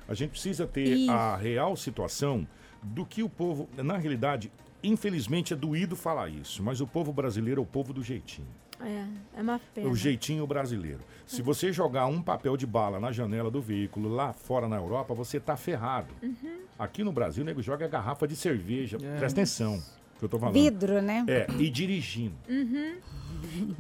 A 0.07 0.13
gente 0.13 0.31
precisa 0.31 0.67
ter 0.67 0.83
Isso. 0.83 1.11
a 1.11 1.37
real 1.37 1.77
situação 1.77 2.45
do 2.83 3.05
que 3.05 3.23
o 3.23 3.29
povo. 3.29 3.69
Na 3.77 3.97
realidade, 3.97 4.51
infelizmente 4.83 5.53
é 5.53 5.55
doído 5.55 5.95
falar 5.95 6.29
isso, 6.29 6.61
mas 6.61 6.81
o 6.81 6.85
povo 6.87 7.11
brasileiro 7.13 7.61
é 7.61 7.63
o 7.63 7.65
povo 7.65 7.93
do 7.93 8.03
jeitinho. 8.03 8.47
É, 8.81 9.05
é 9.37 9.41
uma 9.41 9.59
pena. 9.73 9.89
O 9.89 9.95
jeitinho 9.95 10.45
brasileiro. 10.45 10.99
Se 11.25 11.41
você 11.41 11.73
jogar 11.73 12.05
um 12.05 12.21
papel 12.21 12.55
de 12.55 12.67
bala 12.67 12.99
na 12.99 13.11
janela 13.11 13.49
do 13.49 13.61
veículo 13.61 14.13
lá 14.13 14.31
fora 14.31 14.67
na 14.67 14.75
Europa, 14.75 15.13
você 15.13 15.39
tá 15.39 15.55
ferrado. 15.57 16.13
Uhum. 16.21 16.59
Aqui 16.77 17.03
no 17.03 17.11
Brasil, 17.11 17.43
o 17.43 17.45
nego 17.45 17.61
joga 17.61 17.87
garrafa 17.87 18.27
de 18.27 18.35
cerveja. 18.35 18.97
É. 19.01 19.17
Presta 19.17 19.41
atenção 19.41 19.81
que 20.19 20.25
eu 20.25 20.29
tô 20.29 20.37
falando. 20.37 20.53
Vidro, 20.53 21.01
né? 21.01 21.25
É, 21.27 21.47
e 21.57 21.69
dirigindo. 21.69 22.35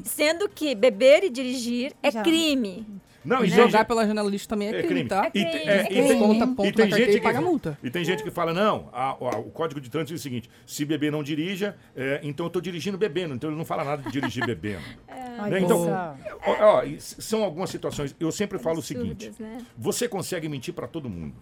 Sendo 0.03 0.49
que 0.49 0.73
beber 0.73 1.23
e 1.23 1.29
dirigir 1.29 1.93
é 2.01 2.11
Já. 2.11 2.23
crime. 2.23 2.85
Não, 3.25 3.43
E 3.43 3.47
e 3.47 3.49
jogar 3.49 3.69
gente- 3.79 3.87
pela 3.87 4.05
janela 4.05 4.29
lixo 4.29 4.47
também 4.47 4.67
é, 4.67 4.71
É 4.71 4.73
crime, 4.83 4.87
crime. 4.87 5.09
tá? 5.09 5.31
E 5.33 5.39
É 5.39 5.49
crime. 5.49 5.65
é, 5.65 5.77
É 5.77 5.81
e 5.83 5.87
crime. 5.87 6.07
tem- 6.07 6.19
Conta 6.19 6.45
E 6.45 6.71
tem 6.71 6.73
carteira 6.89 6.95
gente 7.11 7.17
e 7.17 7.21
paga 7.21 7.39
que, 7.39 7.43
multa. 7.43 7.77
E 7.83 7.89
tem 7.89 8.05
gente 8.05 8.23
que 8.23 8.31
fala, 8.31 8.53
não, 8.53 8.89
a- 8.93 9.09
a- 9.11 9.39
o 9.39 9.49
código 9.51 9.81
de 9.81 9.89
trânsito 9.89 10.13
diz 10.13 10.21
o 10.21 10.23
seguinte, 10.23 10.49
se 10.65 10.85
beber 10.85 11.11
não 11.11 11.23
dirija, 11.23 11.75
é, 11.95 12.19
então 12.23 12.45
eu 12.45 12.49
tô 12.49 12.61
dirigindo 12.61 12.97
bebendo, 12.97 13.33
então 13.33 13.49
ele 13.49 13.57
não 13.57 13.65
fala 13.65 13.83
nada 13.83 14.03
de 14.03 14.11
dirigir 14.11 14.45
bebendo. 14.47 14.83
Olha 15.39 15.49
Né, 15.51 15.59
então, 15.59 15.87
ó, 16.45 16.77
ó, 16.77 16.83
e 16.83 16.99
são 17.01 17.43
algumas 17.43 17.69
situações, 17.69 18.15
eu 18.19 18.31
sempre 18.31 18.57
falo 18.59 18.79
o 18.79 18.83
seguinte, 18.83 19.31
né? 19.39 19.57
você 19.77 20.07
consegue 20.07 20.47
mentir 20.47 20.73
para 20.73 20.87
todo 20.87 21.09
mundo, 21.09 21.35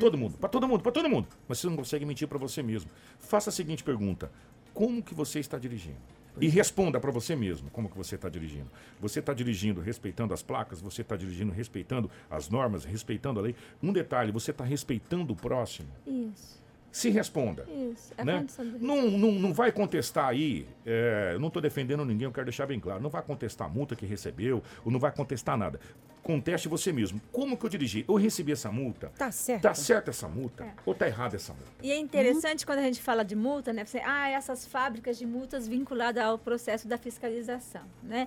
todo 0.00 0.16
mundo, 0.18 0.36
para 0.38 0.48
todo 0.48 0.66
mundo, 0.66 0.82
para 0.82 0.92
todo 0.92 1.08
mundo, 1.08 1.28
mas 1.46 1.58
você 1.58 1.66
não 1.68 1.76
consegue 1.76 2.04
mentir 2.04 2.26
para 2.26 2.38
você 2.38 2.62
mesmo. 2.62 2.90
Faça 3.20 3.50
a 3.50 3.52
seguinte 3.52 3.84
pergunta, 3.84 4.30
como 4.74 5.02
que 5.02 5.14
você 5.14 5.38
está 5.38 5.58
dirigindo? 5.58 5.96
E 6.40 6.48
responda 6.48 7.00
para 7.00 7.10
você 7.10 7.34
mesmo 7.34 7.70
como 7.70 7.88
que 7.88 7.96
você 7.96 8.14
está 8.16 8.28
dirigindo. 8.28 8.70
Você 9.00 9.20
está 9.20 9.32
dirigindo 9.32 9.80
respeitando 9.80 10.34
as 10.34 10.42
placas? 10.42 10.80
Você 10.80 11.02
está 11.02 11.16
dirigindo 11.16 11.52
respeitando 11.52 12.10
as 12.30 12.48
normas, 12.48 12.84
respeitando 12.84 13.40
a 13.40 13.42
lei? 13.42 13.54
Um 13.82 13.92
detalhe, 13.92 14.32
você 14.32 14.50
está 14.50 14.64
respeitando 14.64 15.32
o 15.32 15.36
próximo? 15.36 15.88
Isso, 16.06 16.62
Se 16.92 17.10
responda. 17.10 17.66
isso. 17.92 18.12
É 18.16 18.24
né? 18.24 18.46
Não, 18.80 19.10
não, 19.10 19.32
não 19.32 19.52
vai 19.54 19.70
contestar 19.72 20.28
aí, 20.28 20.66
é, 20.84 21.32
eu 21.34 21.40
não 21.40 21.48
estou 21.48 21.60
defendendo 21.62 22.04
ninguém, 22.04 22.24
eu 22.24 22.32
quero 22.32 22.46
deixar 22.46 22.66
bem 22.66 22.80
claro. 22.80 23.02
Não 23.02 23.10
vai 23.10 23.22
contestar 23.22 23.66
a 23.66 23.70
multa 23.70 23.94
que 23.96 24.06
recebeu, 24.06 24.62
ou 24.84 24.90
não 24.90 24.98
vai 25.00 25.12
contestar 25.12 25.56
nada. 25.56 25.78
Conteste 26.26 26.66
você 26.66 26.92
mesmo. 26.92 27.20
Como 27.30 27.56
que 27.56 27.64
eu 27.64 27.70
dirigi? 27.70 28.04
Eu 28.08 28.16
recebi 28.16 28.50
essa 28.50 28.72
multa? 28.72 29.12
Tá 29.16 29.30
certo. 29.30 29.62
Tá 29.62 29.72
certa 29.74 30.10
essa 30.10 30.26
multa? 30.26 30.64
É. 30.64 30.74
Ou 30.84 30.92
tá 30.92 31.06
errada 31.06 31.36
essa 31.36 31.52
multa? 31.52 31.70
E 31.80 31.92
é 31.92 31.96
interessante 31.96 32.66
quando 32.66 32.80
a 32.80 32.82
gente 32.82 33.00
fala 33.00 33.24
de 33.24 33.36
multa, 33.36 33.72
né? 33.72 33.84
Você, 33.84 34.00
ah, 34.04 34.28
essas 34.28 34.66
fábricas 34.66 35.16
de 35.16 35.24
multas 35.24 35.68
vinculadas 35.68 36.24
ao 36.24 36.36
processo 36.36 36.88
da 36.88 36.98
fiscalização, 36.98 37.82
né? 38.02 38.26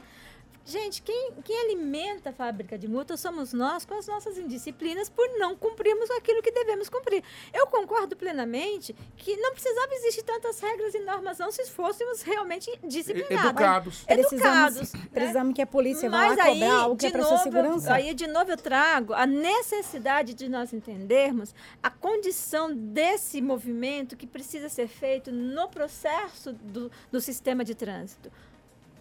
Gente, 0.66 1.02
quem, 1.02 1.34
quem 1.44 1.60
alimenta 1.62 2.30
a 2.30 2.34
fábrica 2.34 2.78
de 2.78 2.88
multas 2.88 3.20
somos 3.20 3.54
nós 3.54 3.86
com 3.86 3.96
as 3.96 4.06
nossas 4.08 4.38
indisciplinas 4.38 5.10
por 5.10 5.28
não 5.40 5.56
cumprirmos 5.56 6.10
aquilo 6.12 6.42
que 6.42 6.52
devemos 6.52 6.90
cumprir. 6.90 7.24
Eu 7.52 7.66
concordo 7.68 8.16
plenamente 8.16 8.96
que 9.18 9.36
não 9.38 9.52
precisava 9.52 9.94
existir 9.96 10.22
tantas 10.24 10.60
regras 10.60 10.94
e 10.94 11.00
normas 11.00 11.40
não 11.40 11.52
se 11.52 11.66
fôssemos 11.66 12.22
realmente 12.22 12.72
disciplinados. 12.84 13.50
Educados. 13.50 14.06
Educados. 14.08 14.30
Precisamos, 14.30 14.94
né? 14.94 15.10
precisamos 15.12 15.54
que 15.56 15.62
a 15.62 15.68
polícia 15.68 16.10
vá 16.10 16.18
Mas 16.18 16.38
lá 16.38 16.44
aí, 16.44 16.60
cobrar 16.60 16.74
algo 16.74 16.98
que 16.98 17.06
é 17.06 17.10
de 17.10 17.14
para 17.14 17.24
sua 17.24 17.32
novo, 17.32 17.44
segurança. 17.44 17.94
aí 17.94 18.14
de 18.14 18.28
novo 18.28 18.52
eu 18.52 18.58
trago 18.58 19.14
a 19.14 19.26
necessidade 19.26 20.34
de 20.34 20.48
nós 20.48 20.72
entendermos 20.72 21.56
a 21.82 21.90
condição 21.90 22.74
desse 22.76 23.42
movimento 23.42 24.16
que 24.16 24.28
precisa 24.28 24.70
ser 24.70 24.88
feito 24.88 25.32
no 25.32 25.68
processo 25.70 26.54
do, 26.54 26.92
do 27.12 27.20
sistema 27.20 27.64
de 27.64 27.74
trânsito. 27.74 28.32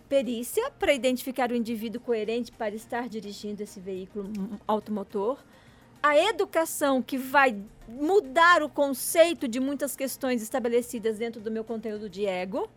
Perícia 0.09 0.71
para 0.79 0.95
identificar 0.95 1.51
o 1.51 1.55
indivíduo 1.55 2.01
coerente 2.01 2.51
para 2.51 2.75
estar 2.75 3.09
dirigindo 3.09 3.63
esse 3.63 3.79
veículo 3.79 4.31
automotor. 4.67 5.39
A 6.03 6.17
educação 6.17 7.03
que 7.03 7.19
vai 7.19 7.61
mudar 7.87 8.63
o 8.63 8.69
conceito 8.69 9.47
de 9.47 9.61
muitas 9.61 9.95
questões 9.95 10.41
estabelecidas 10.43 11.19
dentro 11.19 11.41
do 11.41 11.51
meu 11.51 11.63
conteúdo 11.63 12.09
de 12.09 12.25
ego 12.25 12.71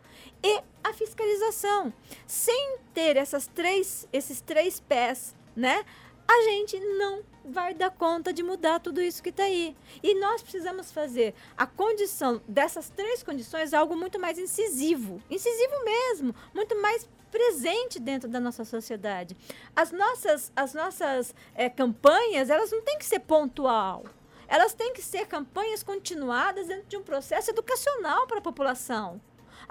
e 0.43 0.61
a 0.83 0.91
fiscalização. 0.91 1.93
Sem 2.27 2.77
ter 2.93 3.15
essas 3.15 3.47
três, 3.47 4.07
esses 4.11 4.41
três 4.41 4.79
pés, 4.79 5.33
né? 5.55 5.85
A 6.27 6.41
gente 6.43 6.79
não 6.79 7.23
vai 7.45 7.73
dar 7.73 7.91
conta 7.91 8.33
de 8.33 8.43
mudar 8.43 8.79
tudo 8.79 9.01
isso 9.01 9.21
que 9.21 9.29
está 9.29 9.43
aí. 9.43 9.75
E 10.01 10.15
nós 10.15 10.41
precisamos 10.41 10.91
fazer 10.91 11.33
a 11.57 11.65
condição 11.65 12.41
dessas 12.47 12.89
três 12.89 13.23
condições 13.23 13.73
algo 13.73 13.95
muito 13.95 14.19
mais 14.19 14.37
incisivo, 14.37 15.21
incisivo 15.29 15.83
mesmo, 15.83 16.35
muito 16.53 16.79
mais 16.81 17.07
presente 17.31 17.99
dentro 17.99 18.29
da 18.29 18.39
nossa 18.39 18.65
sociedade. 18.65 19.35
As 19.75 19.91
nossas, 19.91 20.51
as 20.55 20.73
nossas 20.73 21.33
eh, 21.55 21.69
campanhas, 21.69 22.49
elas 22.49 22.71
não 22.71 22.81
têm 22.81 22.97
que 22.97 23.05
ser 23.05 23.19
pontual. 23.19 24.03
Elas 24.47 24.73
têm 24.73 24.93
que 24.93 25.01
ser 25.01 25.25
campanhas 25.27 25.81
continuadas 25.81 26.67
dentro 26.67 26.85
de 26.87 26.97
um 26.97 27.01
processo 27.01 27.51
educacional 27.51 28.27
para 28.27 28.39
a 28.39 28.41
população. 28.41 29.21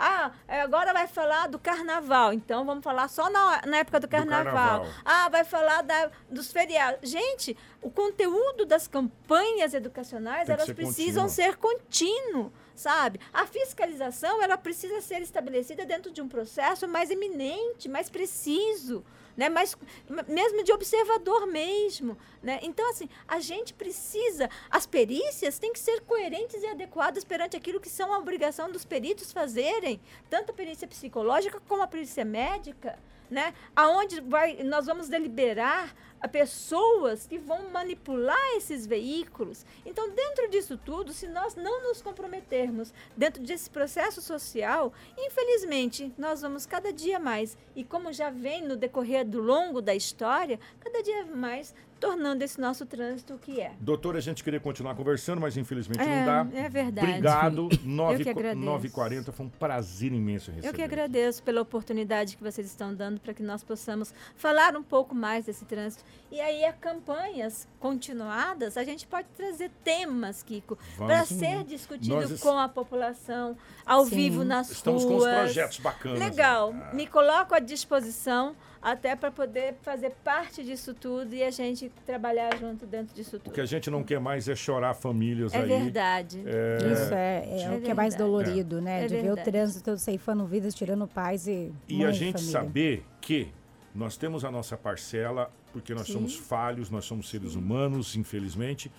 Ah, 0.03 0.33
é, 0.49 0.63
agora 0.63 0.95
vai 0.95 1.07
falar 1.07 1.47
do 1.49 1.59
carnaval, 1.59 2.33
então 2.33 2.65
vamos 2.65 2.83
falar 2.83 3.07
só 3.09 3.29
na, 3.29 3.61
na 3.67 3.77
época 3.79 4.01
do 4.01 4.09
carnaval. 4.09 4.45
carnaval. 4.81 4.87
Ah, 5.05 5.29
vai 5.29 5.45
falar 5.45 5.83
da- 5.83 6.11
dos 6.31 6.51
feriados. 6.51 7.11
Gente, 7.11 7.55
o 7.83 7.91
conteúdo 7.91 8.65
das 8.65 8.89
campanhas 8.89 9.75
educacionais, 9.75 10.49
elas 10.49 10.65
ser 10.65 10.75
precisam 10.75 11.25
contínuo. 11.25 11.29
ser 11.29 11.57
contínuo, 11.59 12.53
sabe? 12.75 13.21
A 13.31 13.45
fiscalização, 13.47 14.43
ela 14.43 14.57
precisa 14.57 15.03
ser 15.03 15.21
estabelecida 15.21 15.85
dentro 15.85 16.11
de 16.11 16.23
um 16.23 16.29
processo 16.29 16.89
mais 16.89 17.11
eminente, 17.11 17.87
mais 17.89 18.09
preciso, 18.09 19.05
né? 19.40 19.48
Mais, 19.48 19.74
m- 20.09 20.22
mesmo 20.29 20.62
de 20.62 20.70
observador 20.70 21.46
mesmo, 21.46 22.16
né? 22.42 22.61
Então, 22.62 22.90
assim, 22.90 23.09
a 23.26 23.40
gente 23.40 23.72
precisa, 23.72 24.50
as 24.70 24.85
perícias 24.85 25.59
têm 25.59 25.72
que 25.72 25.79
ser 25.79 26.03
coerentes 26.03 26.62
e 26.62 26.66
adequadas 26.66 27.24
perante 27.24 27.57
aquilo 27.57 27.81
que 27.81 27.88
são 27.88 28.12
a 28.12 28.18
obrigação 28.18 28.70
dos 28.70 28.85
peritos 28.85 29.33
fazerem, 29.33 29.98
tanto 30.29 30.50
a 30.50 30.55
perícia 30.55 30.87
psicológica 30.87 31.59
como 31.66 31.83
a 31.83 31.87
perícia 31.87 32.22
médica, 32.22 32.98
né? 33.31 33.55
Aonde 33.75 34.21
vai, 34.21 34.62
nós 34.62 34.87
vamos 34.87 35.09
deliberar 35.09 35.95
pessoas 36.29 37.27
que 37.27 37.38
vão 37.38 37.71
manipular 37.71 38.57
esses 38.57 38.87
veículos. 38.87 39.64
Então, 39.87 40.11
dentro 40.11 40.49
disso 40.51 40.77
tudo, 40.77 41.12
se 41.12 41.27
nós 41.29 41.55
não 41.55 41.83
nos 41.83 42.03
comprometermos 42.03 42.93
dentro 43.16 43.43
desse 43.43 43.71
processo 43.71 44.21
social, 44.21 44.93
infelizmente, 45.16 46.12
nós 46.19 46.43
vamos 46.43 46.66
cada 46.66 46.93
dia 46.93 47.19
mais, 47.19 47.57
e 47.75 47.85
como 47.85 48.12
já 48.12 48.31
vem 48.31 48.62
no 48.62 48.77
decorrer 48.77 49.25
do 49.25 49.40
longo 49.40 49.81
da 49.81 49.95
história, 49.95 50.59
cada 50.81 51.03
dia 51.03 51.25
mais 51.25 51.75
tornando 52.01 52.43
esse 52.43 52.61
nosso 52.61 52.87
trânsito 52.87 53.35
o 53.35 53.39
que 53.39 53.61
é. 53.61 53.73
Doutora, 53.79 54.19
a 54.19 54.21
gente 54.21 54.43
queria 54.43 54.59
continuar 54.59 54.95
conversando, 54.95 55.41
mas 55.41 55.57
infelizmente 55.57 56.01
É, 56.01 56.25
não 56.25 56.47
dá. 56.47 56.59
é 56.59 56.69
verdade. 56.69 57.07
Obrigado. 57.09 57.69
Eu 57.71 58.19
que 58.21 58.29
agradeço. 58.31 58.67
9h40 58.67 59.33
foi 59.33 59.47
um 59.47 59.49
prazer 59.51 60.13
imenso 60.13 60.51
receber. 60.51 60.69
Eu 60.69 60.73
que 60.73 60.83
agradeço 60.83 61.43
pela 61.43 61.61
oportunidade 61.61 62.37
que 62.37 62.43
vocês 62.43 62.67
estão 62.67 62.95
dando 62.95 63.21
para 63.21 63.35
que 63.35 63.43
nós 63.43 63.63
possamos 63.63 64.15
falar 64.35 64.75
um 64.75 64.83
pouco 64.83 65.15
mais 65.15 65.45
desse 65.45 65.65
trânsito. 65.67 66.03
E 66.33 66.41
aí, 66.41 66.65
a 66.65 66.73
campanhas 66.73 67.69
continuadas, 67.79 68.77
a 68.77 68.85
gente 68.85 69.07
pode 69.07 69.27
trazer 69.37 69.71
temas, 69.85 70.43
Kiko, 70.43 70.79
para 70.97 71.25
ser 71.27 71.65
discutido 71.65 72.15
Nós 72.15 72.41
com 72.41 72.59
a 72.59 72.69
população, 72.69 73.57
ao 73.85 74.05
Sim. 74.07 74.15
vivo 74.17 74.45
nas 74.45 74.71
Estamos 74.71 75.05
ruas. 75.05 75.23
com 75.25 75.29
uns 75.31 75.35
projetos 75.35 75.79
bacanas. 75.81 76.19
Legal. 76.19 76.73
né? 76.73 76.91
Me 76.95 77.07
coloco 77.07 77.55
à 77.55 77.59
disposição 77.59 78.55
até 78.83 79.14
para 79.14 79.31
poder 79.31 79.75
fazer 79.83 80.11
parte 80.25 80.64
disso 80.64 80.95
tudo 80.95 81.35
e 81.35 81.43
a 81.43 81.51
gente 81.51 81.90
trabalhar 82.07 82.57
junto 82.59 82.87
dentro 82.87 83.14
disso 83.14 83.37
O 83.37 83.38
tudo. 83.38 83.53
que 83.53 83.61
a 83.61 83.66
gente 83.66 83.90
não 83.90 84.03
quer 84.03 84.19
mais 84.19 84.49
é 84.49 84.57
chorar 84.57 84.95
famílias 84.95 85.53
É 85.53 85.59
aí. 85.59 85.69
verdade. 85.69 86.43
É, 86.47 86.79
Isso 86.93 87.14
é, 87.14 87.45
é, 87.47 87.62
É 87.64 87.77
o 87.77 87.81
que 87.83 87.90
é 87.90 87.95
mais 87.95 88.14
verdade. 88.14 88.31
dolorido, 88.31 88.81
né? 88.81 89.05
É 89.05 89.07
de 89.07 89.14
ver 89.16 89.21
o 89.21 89.35
verdade. 89.35 89.51
trânsito 89.51 89.99
ceifando 89.99 90.47
vidas, 90.47 90.75
tirando 90.75 91.07
pais 91.07 91.47
e. 91.47 91.71
E 91.88 92.05
a 92.05 92.11
gente 92.12 92.33
família. 92.43 92.53
saber 92.53 93.05
que 93.21 93.49
nós 93.95 94.16
temos 94.16 94.45
a 94.45 94.51
nossa 94.51 94.77
parcela, 94.77 95.51
porque 95.73 95.93
nós 95.95 96.07
Sim. 96.07 96.14
somos 96.14 96.37
falhos, 96.37 96.88
nós 96.90 97.05
somos 97.05 97.29
seres 97.29 97.55
humanos, 97.57 98.16
infelizmente, 98.16 98.90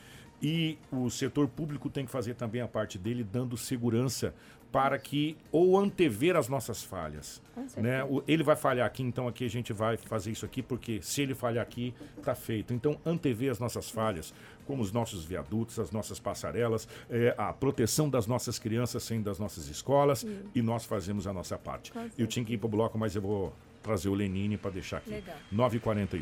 e 0.42 0.78
o 0.92 1.10
setor 1.10 1.48
público 1.48 1.90
tem 1.90 2.06
que 2.06 2.12
fazer 2.12 2.34
também 2.36 2.62
a 2.62 2.68
parte 2.68 2.98
dele, 2.98 3.24
dando 3.24 3.56
segurança 3.58 4.34
para 4.72 4.98
que, 4.98 5.36
ou 5.52 5.78
antever 5.78 6.36
as 6.38 6.48
nossas 6.48 6.82
falhas. 6.82 7.42
Né? 7.76 8.04
O- 8.06 8.24
Ele 8.28 8.42
vai 8.44 8.56
falhar 8.56 8.88
aqui, 8.88 9.04
então 9.04 9.28
aqui 9.28 9.44
a 9.46 9.50
gente 9.50 9.74
vai 9.74 9.98
fazer 9.98 10.32
isso 10.32 10.46
aqui, 10.46 10.62
porque 10.64 11.02
se 11.02 11.22
ele 11.22 11.36
falhar 11.36 11.62
aqui, 11.62 11.94
tá 12.24 12.34
feito. 12.34 12.74
Então, 12.74 12.98
antever 13.06 13.52
as 13.52 13.60
nossas 13.60 13.90
falhas, 13.90 14.34
como 14.66 14.82
os 14.82 14.92
nossos 14.94 15.26
viadutos, 15.26 15.78
as 15.78 15.92
nossas 15.92 16.20
passarelas, 16.20 16.88
eh, 17.10 17.36
a 17.38 17.52
proteção 17.52 18.10
das 18.10 18.26
nossas 18.28 18.58
crianças 18.58 19.04
saindo 19.04 19.26
das 19.26 19.38
nossas 19.40 19.68
escolas, 19.68 20.26
e 20.56 20.62
nós 20.62 20.86
fazemos 20.86 21.28
a 21.28 21.34
nossa 21.34 21.58
parte. 21.58 21.92
Com 21.92 22.10
Eu 22.18 22.26
tinha 22.28 22.46
que 22.46 22.54
ir 22.54 22.58
para 22.58 22.68
o 22.68 22.70
bloco, 22.70 22.98
mas 22.98 23.14
eu 23.16 23.22
vou 23.22 23.54
trazer 23.84 24.08
o 24.08 24.14
Lenine 24.14 24.56
para 24.58 24.72
deixar 24.72 24.98
aqui. 24.98 25.10
Legal. 25.10 25.36
9h41. 25.54 26.22